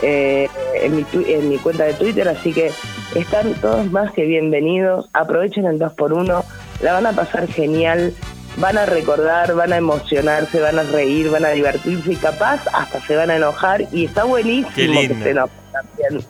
eh, 0.01 0.49
en, 0.81 0.97
mi, 0.97 1.05
en 1.27 1.51
mi 1.51 1.59
cuenta 1.59 1.85
de 1.85 1.93
Twitter, 1.95 2.27
así 2.29 2.55
que 2.55 2.73
están 3.15 3.53
todos 3.61 3.91
más 3.91 4.11
que 4.13 4.25
bienvenidos. 4.25 5.11
Aprovechen 5.13 5.67
el 5.67 5.79
2 5.79 5.93
por 5.93 6.15
1 6.15 6.45
la 6.81 6.93
van 6.95 7.07
a 7.07 7.13
pasar 7.13 7.47
genial. 7.47 8.15
Van 8.57 8.77
a 8.79 8.87
recordar, 8.87 9.55
van 9.55 9.73
a 9.73 9.77
emocionarse, 9.77 10.59
van 10.61 10.79
a 10.81 10.83
reír, 10.83 11.31
van 11.31 11.45
a 11.45 11.51
divertirse 11.51 12.13
y 12.13 12.17
capaz 12.17 12.61
hasta 12.73 13.01
se 13.07 13.15
van 13.15 13.31
a 13.31 13.37
enojar 13.37 13.85
y 13.93 14.07
está 14.07 14.25
buenísimo 14.25 14.73
que 14.75 15.15
se 15.23 15.31
enojen 15.31 15.57
también. 15.73 16.27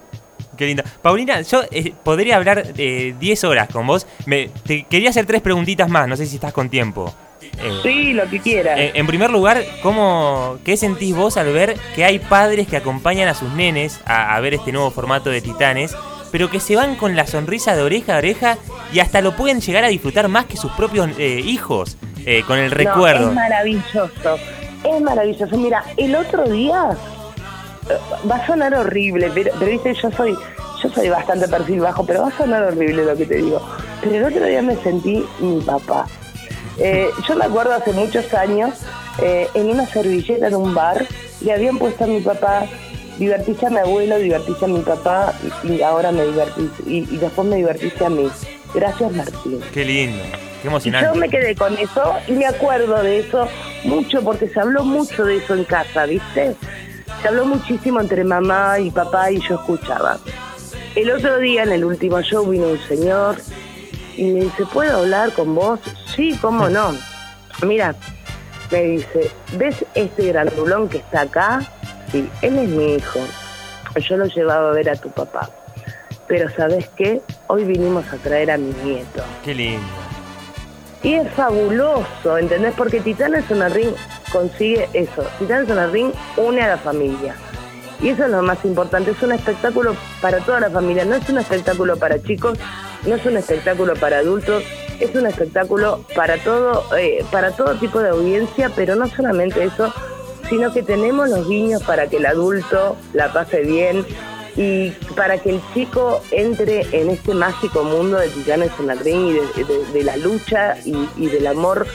Qué 0.58 0.66
lindo. 0.66 0.82
Paulina, 1.00 1.40
yo 1.42 1.62
eh, 1.70 1.92
podría 2.04 2.36
hablar 2.36 2.64
eh, 2.76 3.14
10 3.18 3.44
horas 3.44 3.68
con 3.72 3.86
vos. 3.86 4.06
Me, 4.26 4.50
te 4.66 4.82
quería 4.82 5.10
hacer 5.10 5.24
tres 5.24 5.40
preguntitas 5.40 5.88
más, 5.88 6.08
no 6.08 6.16
sé 6.16 6.26
si 6.26 6.34
estás 6.34 6.52
con 6.52 6.68
tiempo. 6.68 7.14
Eh, 7.40 7.70
Sí, 7.82 8.12
lo 8.12 8.28
que 8.28 8.40
quieras. 8.40 8.78
eh, 8.78 8.92
en 8.94 9.06
primer 9.06 9.30
lugar, 9.30 9.62
¿cómo, 9.82 10.58
¿qué 10.64 10.76
sentís 10.76 11.14
vos 11.14 11.36
al 11.36 11.52
ver 11.52 11.76
que 11.94 12.04
hay 12.04 12.18
padres 12.18 12.66
que 12.68 12.76
acompañan 12.76 13.28
a 13.28 13.34
sus 13.34 13.52
nenes 13.52 14.00
a, 14.04 14.34
a 14.34 14.40
ver 14.40 14.54
este 14.54 14.72
nuevo 14.72 14.90
formato 14.90 15.30
de 15.30 15.40
Titanes, 15.40 15.94
pero 16.32 16.50
que 16.50 16.60
se 16.60 16.76
van 16.76 16.96
con 16.96 17.16
la 17.16 17.26
sonrisa 17.26 17.74
de 17.76 17.82
oreja 17.82 18.14
a 18.14 18.18
oreja 18.18 18.58
y 18.92 18.98
hasta 19.00 19.20
lo 19.20 19.34
pueden 19.36 19.60
llegar 19.60 19.84
a 19.84 19.88
disfrutar 19.88 20.28
más 20.28 20.46
que 20.46 20.56
sus 20.56 20.72
propios 20.72 21.08
eh, 21.18 21.40
hijos, 21.44 21.96
eh, 22.26 22.42
con 22.46 22.58
el 22.58 22.70
No, 22.70 22.76
recuerdo? 22.76 23.28
es 23.28 23.34
maravilloso. 23.34 24.38
Es 24.84 25.00
maravilloso. 25.00 25.56
Mira, 25.56 25.84
el 25.96 26.14
otro 26.14 26.44
día 26.48 26.90
eh, 26.92 26.96
va 28.30 28.36
a 28.36 28.46
sonar 28.46 28.74
horrible, 28.74 29.30
pero, 29.34 29.50
pero 29.58 29.70
viste, 29.70 29.94
yo 29.94 30.10
soy, 30.10 30.36
yo 30.82 30.88
soy 30.90 31.08
bastante 31.08 31.48
perfil 31.48 31.80
bajo, 31.80 32.04
pero 32.04 32.22
va 32.22 32.28
a 32.28 32.36
sonar 32.36 32.62
horrible 32.62 33.04
lo 33.04 33.16
que 33.16 33.26
te 33.26 33.36
digo. 33.36 33.60
Pero 34.02 34.14
el 34.14 34.24
otro 34.34 34.46
día 34.46 34.62
me 34.62 34.76
sentí 34.76 35.24
mi 35.40 35.60
papá. 35.60 36.06
Eh, 36.78 37.08
yo 37.28 37.34
me 37.36 37.44
acuerdo 37.44 37.74
hace 37.74 37.92
muchos 37.92 38.32
años, 38.34 38.74
eh, 39.20 39.48
en 39.54 39.68
una 39.68 39.86
servilleta 39.86 40.48
en 40.48 40.54
un 40.54 40.74
bar, 40.74 41.04
le 41.40 41.52
habían 41.52 41.78
puesto 41.78 42.04
a 42.04 42.06
mi 42.06 42.20
papá, 42.20 42.66
divertiste 43.18 43.66
a 43.66 43.70
mi 43.70 43.78
abuelo, 43.78 44.16
divertiste 44.18 44.64
a 44.64 44.68
mi 44.68 44.80
papá, 44.80 45.32
y, 45.64 45.82
ahora 45.82 46.12
me 46.12 46.24
divertiste, 46.24 46.82
y, 46.86 46.98
y 47.10 47.16
después 47.16 47.48
me 47.48 47.56
divertiste 47.56 48.04
a 48.04 48.10
mí. 48.10 48.28
Gracias, 48.74 49.12
Martín. 49.12 49.60
Qué 49.72 49.84
lindo, 49.84 50.22
qué 50.22 50.38
Y 50.60 50.64
yo 50.64 50.68
emocionante. 50.70 51.18
me 51.18 51.28
quedé 51.28 51.54
con 51.56 51.76
eso 51.78 52.14
y 52.28 52.32
me 52.32 52.46
acuerdo 52.46 53.02
de 53.02 53.20
eso 53.20 53.48
mucho 53.84 54.22
porque 54.22 54.48
se 54.48 54.60
habló 54.60 54.84
mucho 54.84 55.24
de 55.24 55.36
eso 55.38 55.54
en 55.54 55.64
casa, 55.64 56.06
¿viste? 56.06 56.54
Se 57.20 57.28
habló 57.28 57.46
muchísimo 57.46 58.00
entre 58.00 58.24
mamá 58.24 58.78
y 58.78 58.90
papá 58.90 59.30
y 59.30 59.40
yo 59.40 59.56
escuchaba. 59.56 60.18
El 60.94 61.10
otro 61.10 61.38
día 61.38 61.64
en 61.64 61.72
el 61.72 61.84
último 61.84 62.20
show 62.22 62.48
vino 62.48 62.68
un 62.68 62.78
señor 62.86 63.36
y 64.16 64.24
me 64.24 64.40
dice, 64.42 64.64
¿puedo 64.72 64.98
hablar 64.98 65.32
con 65.32 65.54
vos? 65.54 65.80
Sí, 66.14 66.36
¿cómo 66.40 66.68
no? 66.68 66.92
Mira, 67.62 67.94
me 68.70 68.82
dice, 68.82 69.30
¿ves 69.56 69.84
este 69.94 70.28
grandulón 70.28 70.88
que 70.88 70.98
está 70.98 71.22
acá? 71.22 71.60
Sí, 72.10 72.28
él 72.42 72.58
es 72.58 72.68
mi 72.68 72.94
hijo. 72.94 73.20
Yo 73.96 74.16
lo 74.16 74.26
llevaba 74.26 74.70
a 74.70 74.72
ver 74.72 74.90
a 74.90 74.96
tu 74.96 75.10
papá. 75.10 75.50
Pero 76.26 76.48
¿sabes 76.50 76.88
qué? 76.96 77.20
Hoy 77.46 77.64
vinimos 77.64 78.04
a 78.12 78.16
traer 78.16 78.50
a 78.50 78.58
mi 78.58 78.72
nieto. 78.84 79.22
Qué 79.44 79.54
lindo. 79.54 79.86
Y 81.02 81.14
es 81.14 81.30
fabuloso, 81.32 82.38
¿entendés? 82.38 82.74
Porque 82.76 83.00
Titanes 83.00 83.50
en 83.50 83.62
el 83.62 83.72
Ring 83.72 83.94
consigue 84.30 84.88
eso. 84.92 85.24
Titanes 85.38 85.68
en 85.68 86.12
une 86.36 86.62
a 86.62 86.68
la 86.68 86.78
familia. 86.78 87.34
Y 88.00 88.10
eso 88.10 88.24
es 88.24 88.30
lo 88.30 88.42
más 88.42 88.64
importante. 88.64 89.10
Es 89.10 89.22
un 89.22 89.32
espectáculo 89.32 89.96
para 90.20 90.38
toda 90.38 90.60
la 90.60 90.70
familia. 90.70 91.04
No 91.04 91.16
es 91.16 91.28
un 91.28 91.38
espectáculo 91.38 91.96
para 91.96 92.22
chicos, 92.22 92.58
no 93.06 93.14
es 93.16 93.26
un 93.26 93.36
espectáculo 93.36 93.94
para 93.94 94.18
adultos. 94.18 94.62
Es 95.00 95.14
un 95.14 95.26
espectáculo 95.26 96.04
para 96.14 96.38
todo, 96.38 96.84
eh, 96.96 97.24
para 97.30 97.52
todo 97.52 97.74
tipo 97.76 98.00
de 98.00 98.10
audiencia, 98.10 98.70
pero 98.74 98.96
no 98.96 99.08
solamente 99.08 99.62
eso, 99.62 99.92
sino 100.48 100.72
que 100.72 100.82
tenemos 100.82 101.28
los 101.28 101.48
guiños 101.48 101.82
para 101.84 102.08
que 102.08 102.16
el 102.16 102.26
adulto 102.26 102.96
la 103.12 103.32
pase 103.32 103.62
bien 103.62 104.04
y 104.56 104.90
para 105.14 105.38
que 105.38 105.50
el 105.50 105.60
chico 105.72 106.20
entre 106.32 106.80
en 106.90 107.10
este 107.10 107.32
mágico 107.32 107.84
mundo 107.84 108.18
de 108.18 108.28
Titanes 108.28 108.72
en 108.80 108.90
el 108.90 108.98
Ring 108.98 109.36
y 109.56 109.92
de, 109.92 110.02
la 110.02 110.16
lucha 110.16 110.76
y 110.84 111.26
del 111.28 111.46
amor 111.46 111.86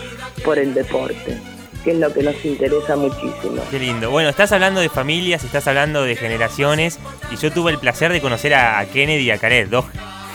por 0.46 0.58
el 0.58 0.74
deporte, 0.74 1.42
que 1.84 1.92
es 1.92 1.98
lo 1.98 2.14
que 2.14 2.24
nos 2.24 2.44
interesa 2.46 2.96
muchísimo. 2.96 3.62
Qué 3.70 3.80
lindo. 3.80 4.10
Bueno, 4.10 4.30
estás 4.30 4.52
hablando 4.52 4.80
de 4.80 4.90
familias, 4.90 5.44
estás 5.44 5.68
hablando 5.68 6.04
de 6.04 6.16
generaciones 6.16 7.00
y 7.32 7.38
yo 7.38 7.52
tuve 7.52 7.72
el 7.72 7.80
placer 7.80 8.12
de 8.12 8.22
conocer 8.22 8.54
a, 8.54 8.84
Kennedy 8.86 9.24
y 9.24 9.32
a 9.32 9.38
Caret, 9.38 9.70
dos 9.70 9.86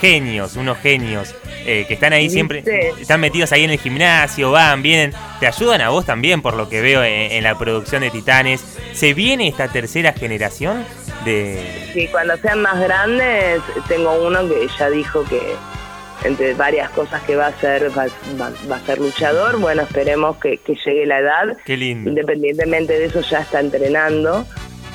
genios, 0.01 0.57
unos 0.57 0.79
genios 0.79 1.35
eh, 1.67 1.85
que 1.89 1.95
están 1.95 2.13
ahí 2.13 2.25
¿Viste? 2.25 2.35
siempre, 2.35 2.65
están 3.01 3.21
metidos 3.21 3.51
ahí 3.53 3.65
en 3.65 3.71
el 3.71 3.79
gimnasio, 3.79 4.51
van, 4.53 4.81
vienen, 4.81 5.13
te 5.41 5.47
ayudan 5.47 5.81
a 5.81 5.89
vos 5.89 6.05
también 6.05 6.41
por 6.41 6.55
lo 6.55 6.69
que 6.69 6.81
veo 6.81 7.03
en, 7.03 7.33
en 7.33 7.43
la 7.43 7.59
producción 7.59 8.03
de 8.03 8.11
Titanes. 8.11 8.63
¿Se 8.93 9.15
viene 9.15 9.49
esta 9.49 9.69
tercera 9.69 10.13
generación 10.13 10.85
de... 11.25 11.91
Sí, 11.93 12.09
cuando 12.09 12.37
sean 12.39 12.63
más 12.63 12.79
grandes, 12.81 13.61
tengo 13.89 14.13
uno 14.27 14.49
que 14.49 14.69
ya 14.79 14.91
dijo 14.91 15.25
que 15.25 15.57
entre 16.25 16.55
varias 16.55 16.91
cosas 16.91 17.23
que 17.23 17.37
va 17.37 17.47
a 17.49 17.53
ser, 17.61 17.91
va, 17.97 18.07
va- 18.41 18.53
va 18.71 18.77
a 18.77 18.81
ser 18.81 18.99
luchador, 18.99 19.59
bueno, 19.59 19.83
esperemos 19.83 20.37
que, 20.39 20.59
que 20.59 20.75
llegue 20.85 21.07
la 21.07 21.19
edad 21.21 21.57
Qué 21.65 21.77
lindo. 21.77 22.11
Independientemente 22.11 22.99
de 22.99 23.05
eso 23.07 23.21
ya 23.21 23.41
está 23.41 23.61
entrenando, 23.61 24.45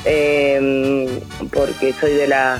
eh, 0.05 1.19
porque 1.53 1.93
soy 1.93 2.13
de 2.13 2.27
la... 2.27 2.59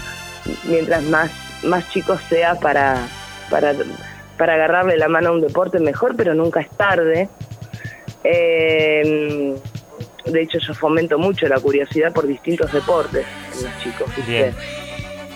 Mientras 0.65 1.03
más, 1.03 1.31
más 1.63 1.89
chico 1.91 2.17
sea 2.29 2.55
para, 2.55 3.07
para, 3.49 3.73
para 4.37 4.53
agarrarle 4.55 4.97
la 4.97 5.07
mano 5.07 5.29
a 5.29 5.31
un 5.33 5.41
deporte 5.41 5.79
mejor, 5.79 6.15
pero 6.15 6.33
nunca 6.33 6.59
es 6.61 6.69
tarde. 6.69 7.29
Eh, 8.23 9.55
de 10.25 10.41
hecho 10.41 10.57
yo 10.59 10.73
fomento 10.73 11.17
mucho 11.19 11.47
la 11.47 11.59
curiosidad 11.59 12.13
por 12.13 12.25
distintos 12.27 12.71
deportes 12.71 13.25
en 13.57 13.63
los 13.65 13.79
chicos. 13.83 14.15
¿viste? 14.15 14.31
Bien. 14.31 14.55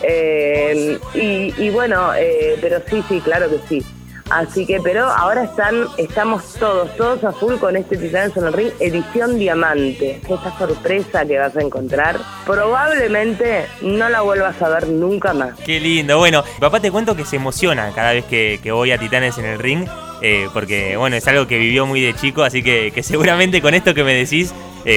Eh, 0.03 0.99
y, 1.13 1.69
bueno, 1.69 2.13
eh, 2.15 2.57
pero 2.61 2.79
sí, 2.89 3.03
sí, 3.07 3.21
claro 3.21 3.49
que 3.49 3.59
sí. 3.67 3.85
Así 4.29 4.65
que, 4.65 4.81
pero 4.81 5.05
ahora 5.05 5.45
están, 5.45 5.85
estamos 5.97 6.55
todos, 6.55 6.93
todos 6.97 7.23
a 7.23 7.31
full 7.31 7.55
con 7.55 7.77
este 7.77 7.95
Titanes 7.95 8.35
en 8.35 8.45
el 8.45 8.51
Ring, 8.51 8.71
edición 8.81 9.39
diamante. 9.39 10.19
Esta 10.27 10.57
sorpresa 10.57 11.25
que 11.25 11.39
vas 11.39 11.55
a 11.55 11.61
encontrar, 11.61 12.19
probablemente 12.45 13.67
no 13.81 14.09
la 14.09 14.21
vuelvas 14.21 14.61
a 14.61 14.67
ver 14.67 14.89
nunca 14.89 15.33
más. 15.33 15.57
Qué 15.65 15.79
lindo. 15.79 16.17
Bueno, 16.17 16.43
papá 16.59 16.81
te 16.81 16.91
cuento 16.91 17.15
que 17.15 17.23
se 17.23 17.37
emociona 17.37 17.93
cada 17.95 18.11
vez 18.11 18.25
que, 18.25 18.59
voy 18.69 18.91
a 18.91 18.97
Titanes 18.97 19.37
en 19.37 19.45
el 19.45 19.59
ring, 19.59 19.87
eh, 20.21 20.49
porque 20.53 20.97
bueno, 20.97 21.15
es 21.15 21.25
algo 21.29 21.47
que 21.47 21.57
vivió 21.57 21.85
muy 21.85 22.01
de 22.01 22.13
chico, 22.13 22.43
así 22.43 22.61
que, 22.61 22.91
seguramente 23.03 23.61
con 23.61 23.73
esto 23.73 23.93
que 23.93 24.03
me 24.03 24.13
decís 24.13 24.53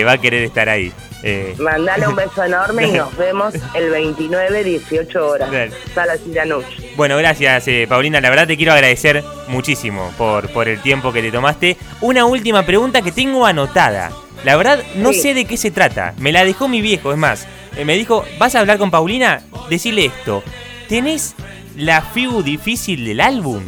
va 0.07 0.13
a 0.13 0.19
querer 0.19 0.43
estar 0.43 0.69
ahí. 0.69 0.93
Eh, 1.22 1.54
Mandale 1.59 2.09
un 2.09 2.16
beso 2.16 2.42
enorme 2.42 2.88
y 2.88 2.92
nos 2.96 3.14
vemos 3.16 3.54
el 3.74 3.90
29, 3.90 4.64
18 4.64 5.26
horas. 5.28 5.50
Dale. 5.50 5.72
Sala 5.94 6.16
Siranuch. 6.16 6.64
Bueno, 6.96 7.16
gracias 7.18 7.66
eh, 7.68 7.87
Paulina, 7.88 8.20
la 8.20 8.30
verdad 8.30 8.46
te 8.46 8.56
quiero 8.56 8.72
agradecer 8.72 9.22
muchísimo 9.48 10.12
por, 10.18 10.48
por 10.50 10.68
el 10.68 10.80
tiempo 10.83 11.12
que 11.12 11.22
te 11.22 11.30
tomaste. 11.30 11.76
Una 12.00 12.24
última 12.24 12.64
pregunta 12.64 13.02
que 13.02 13.12
tengo 13.12 13.46
anotada. 13.46 14.11
La 14.44 14.56
verdad 14.56 14.83
no 14.94 15.12
Sí. 15.12 15.20
sé 15.20 15.35
de 15.35 15.44
qué 15.44 15.56
se 15.59 15.70
trata, 15.70 16.14
me 16.18 16.33
la 16.33 16.44
dejó 16.44 16.66
mi 16.68 16.80
viejo, 16.80 17.12
es 17.12 17.18
más, 17.18 17.46
eh, 17.76 17.85
me 17.85 17.94
dijo, 17.94 18.24
¿vas 18.38 18.54
a 18.54 18.61
hablar 18.61 18.78
con 18.78 18.90
Paulina? 18.90 19.42
Decirle 19.68 20.06
esto, 20.06 20.42
¿tenés 20.88 21.35
la 21.76 22.00
figu 22.00 22.42
difícil 22.42 23.04
del 23.04 23.20
álbum? 23.20 23.62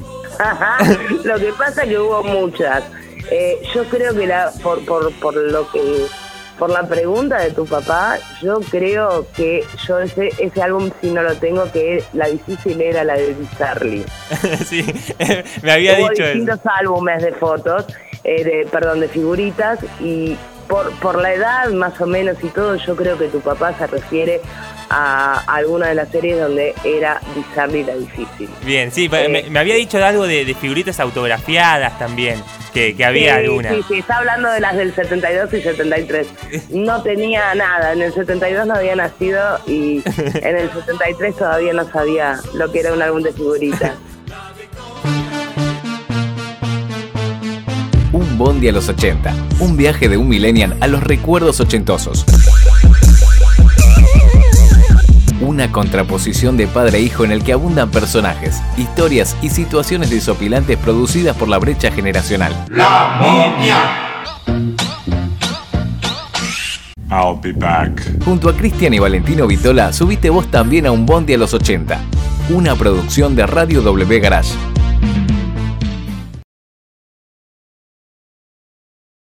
lo 1.24 1.38
que 1.38 1.52
pasa 1.58 1.82
es 1.82 1.88
que 1.90 1.98
hubo 1.98 2.22
muchas. 2.24 2.84
Eh, 3.30 3.58
yo 3.74 3.84
creo 3.84 4.14
que 4.14 4.26
la, 4.26 4.50
por, 4.62 4.82
por, 4.84 5.12
por 5.20 5.34
lo 5.34 5.70
que 5.70 6.06
por 6.58 6.70
la 6.70 6.86
pregunta 6.86 7.38
de 7.38 7.50
tu 7.50 7.66
papá, 7.66 8.18
yo 8.40 8.60
creo 8.70 9.26
que 9.34 9.64
yo 9.86 9.98
ese, 10.00 10.30
ese 10.38 10.62
álbum 10.62 10.90
si 11.00 11.10
no 11.10 11.22
lo 11.22 11.34
tengo, 11.36 11.70
que 11.72 12.04
la 12.12 12.28
difícil 12.28 12.80
era 12.80 13.04
la 13.04 13.14
de 13.14 13.34
Charlie. 13.58 14.04
sí, 14.66 14.84
me 15.62 15.72
había 15.72 15.98
Hubo 15.98 16.10
dicho 16.10 16.24
distintos 16.24 16.60
álbumes 16.64 17.22
de 17.22 17.32
fotos, 17.32 17.86
eh, 18.24 18.44
de, 18.44 18.68
perdón, 18.70 19.00
de 19.00 19.08
figuritas 19.08 19.78
y 20.00 20.36
por, 20.68 20.90
por 21.00 21.20
la 21.20 21.34
edad 21.34 21.70
más 21.70 22.00
o 22.00 22.06
menos 22.06 22.36
y 22.42 22.48
todo, 22.48 22.76
yo 22.76 22.96
creo 22.96 23.18
que 23.18 23.28
tu 23.28 23.40
papá 23.40 23.74
se 23.76 23.86
refiere 23.86 24.40
a 24.88 25.40
alguna 25.46 25.88
de 25.88 25.94
las 25.94 26.08
series 26.10 26.38
donde 26.38 26.74
era 26.84 27.20
Bizarre 27.34 27.84
la 27.84 27.94
difícil. 27.94 28.28
Bien, 28.64 28.90
sí, 28.92 29.08
me, 29.08 29.42
me, 29.48 29.58
había 29.58 29.74
dicho 29.74 29.98
de 29.98 30.04
algo 30.04 30.26
de, 30.26 30.44
de 30.44 30.54
figuritas 30.54 31.00
autografiadas 31.00 31.98
también 31.98 32.42
que, 32.72 33.04
había 33.04 33.34
sí, 33.34 33.46
alguna. 33.46 33.70
Sí, 33.70 33.84
sí, 33.88 33.94
está 33.98 34.18
hablando 34.18 34.50
de 34.50 34.60
las 34.60 34.76
del 34.76 34.94
72 34.94 35.52
y 35.52 35.62
73. 35.62 36.26
No 36.70 37.02
tenía 37.02 37.54
nada, 37.54 37.92
en 37.92 38.02
el 38.02 38.12
72 38.12 38.66
no 38.66 38.74
había 38.74 38.96
nacido 38.96 39.60
y 39.66 40.02
en 40.16 40.56
el 40.56 40.70
73 40.72 41.36
todavía 41.36 41.72
no 41.72 41.88
sabía 41.90 42.40
lo 42.54 42.70
que 42.72 42.80
era 42.80 42.92
un 42.92 43.02
álbum 43.02 43.22
de 43.22 43.32
figuritas. 43.32 43.92
Un 48.12 48.38
Bondi 48.38 48.68
a 48.68 48.72
los 48.72 48.88
80, 48.88 49.34
un 49.60 49.76
viaje 49.76 50.08
de 50.08 50.16
un 50.16 50.28
millennial 50.28 50.76
a 50.80 50.86
los 50.86 51.02
recuerdos 51.02 51.60
ochentosos. 51.60 52.26
Una 55.42 55.72
contraposición 55.72 56.56
de 56.56 56.68
padre 56.68 56.98
e 56.98 57.00
hijo 57.00 57.24
en 57.24 57.32
el 57.32 57.42
que 57.42 57.52
abundan 57.52 57.90
personajes, 57.90 58.62
historias 58.76 59.36
y 59.42 59.50
situaciones 59.50 60.08
desopilantes 60.08 60.78
producidas 60.78 61.36
por 61.36 61.48
la 61.48 61.58
brecha 61.58 61.90
generacional. 61.90 62.54
La 62.68 63.18
momia. 63.20 63.76
I'll 67.10 67.40
be 67.42 67.52
back. 67.52 68.24
Junto 68.24 68.48
a 68.48 68.56
Cristian 68.56 68.94
y 68.94 69.00
Valentino 69.00 69.48
Vitola, 69.48 69.92
subiste 69.92 70.30
vos 70.30 70.48
también 70.48 70.86
a 70.86 70.92
un 70.92 71.06
Bondi 71.06 71.34
a 71.34 71.38
los 71.38 71.52
80, 71.52 71.98
una 72.50 72.76
producción 72.76 73.34
de 73.34 73.44
Radio 73.44 73.82
W 73.82 74.20
Garage. 74.20 74.54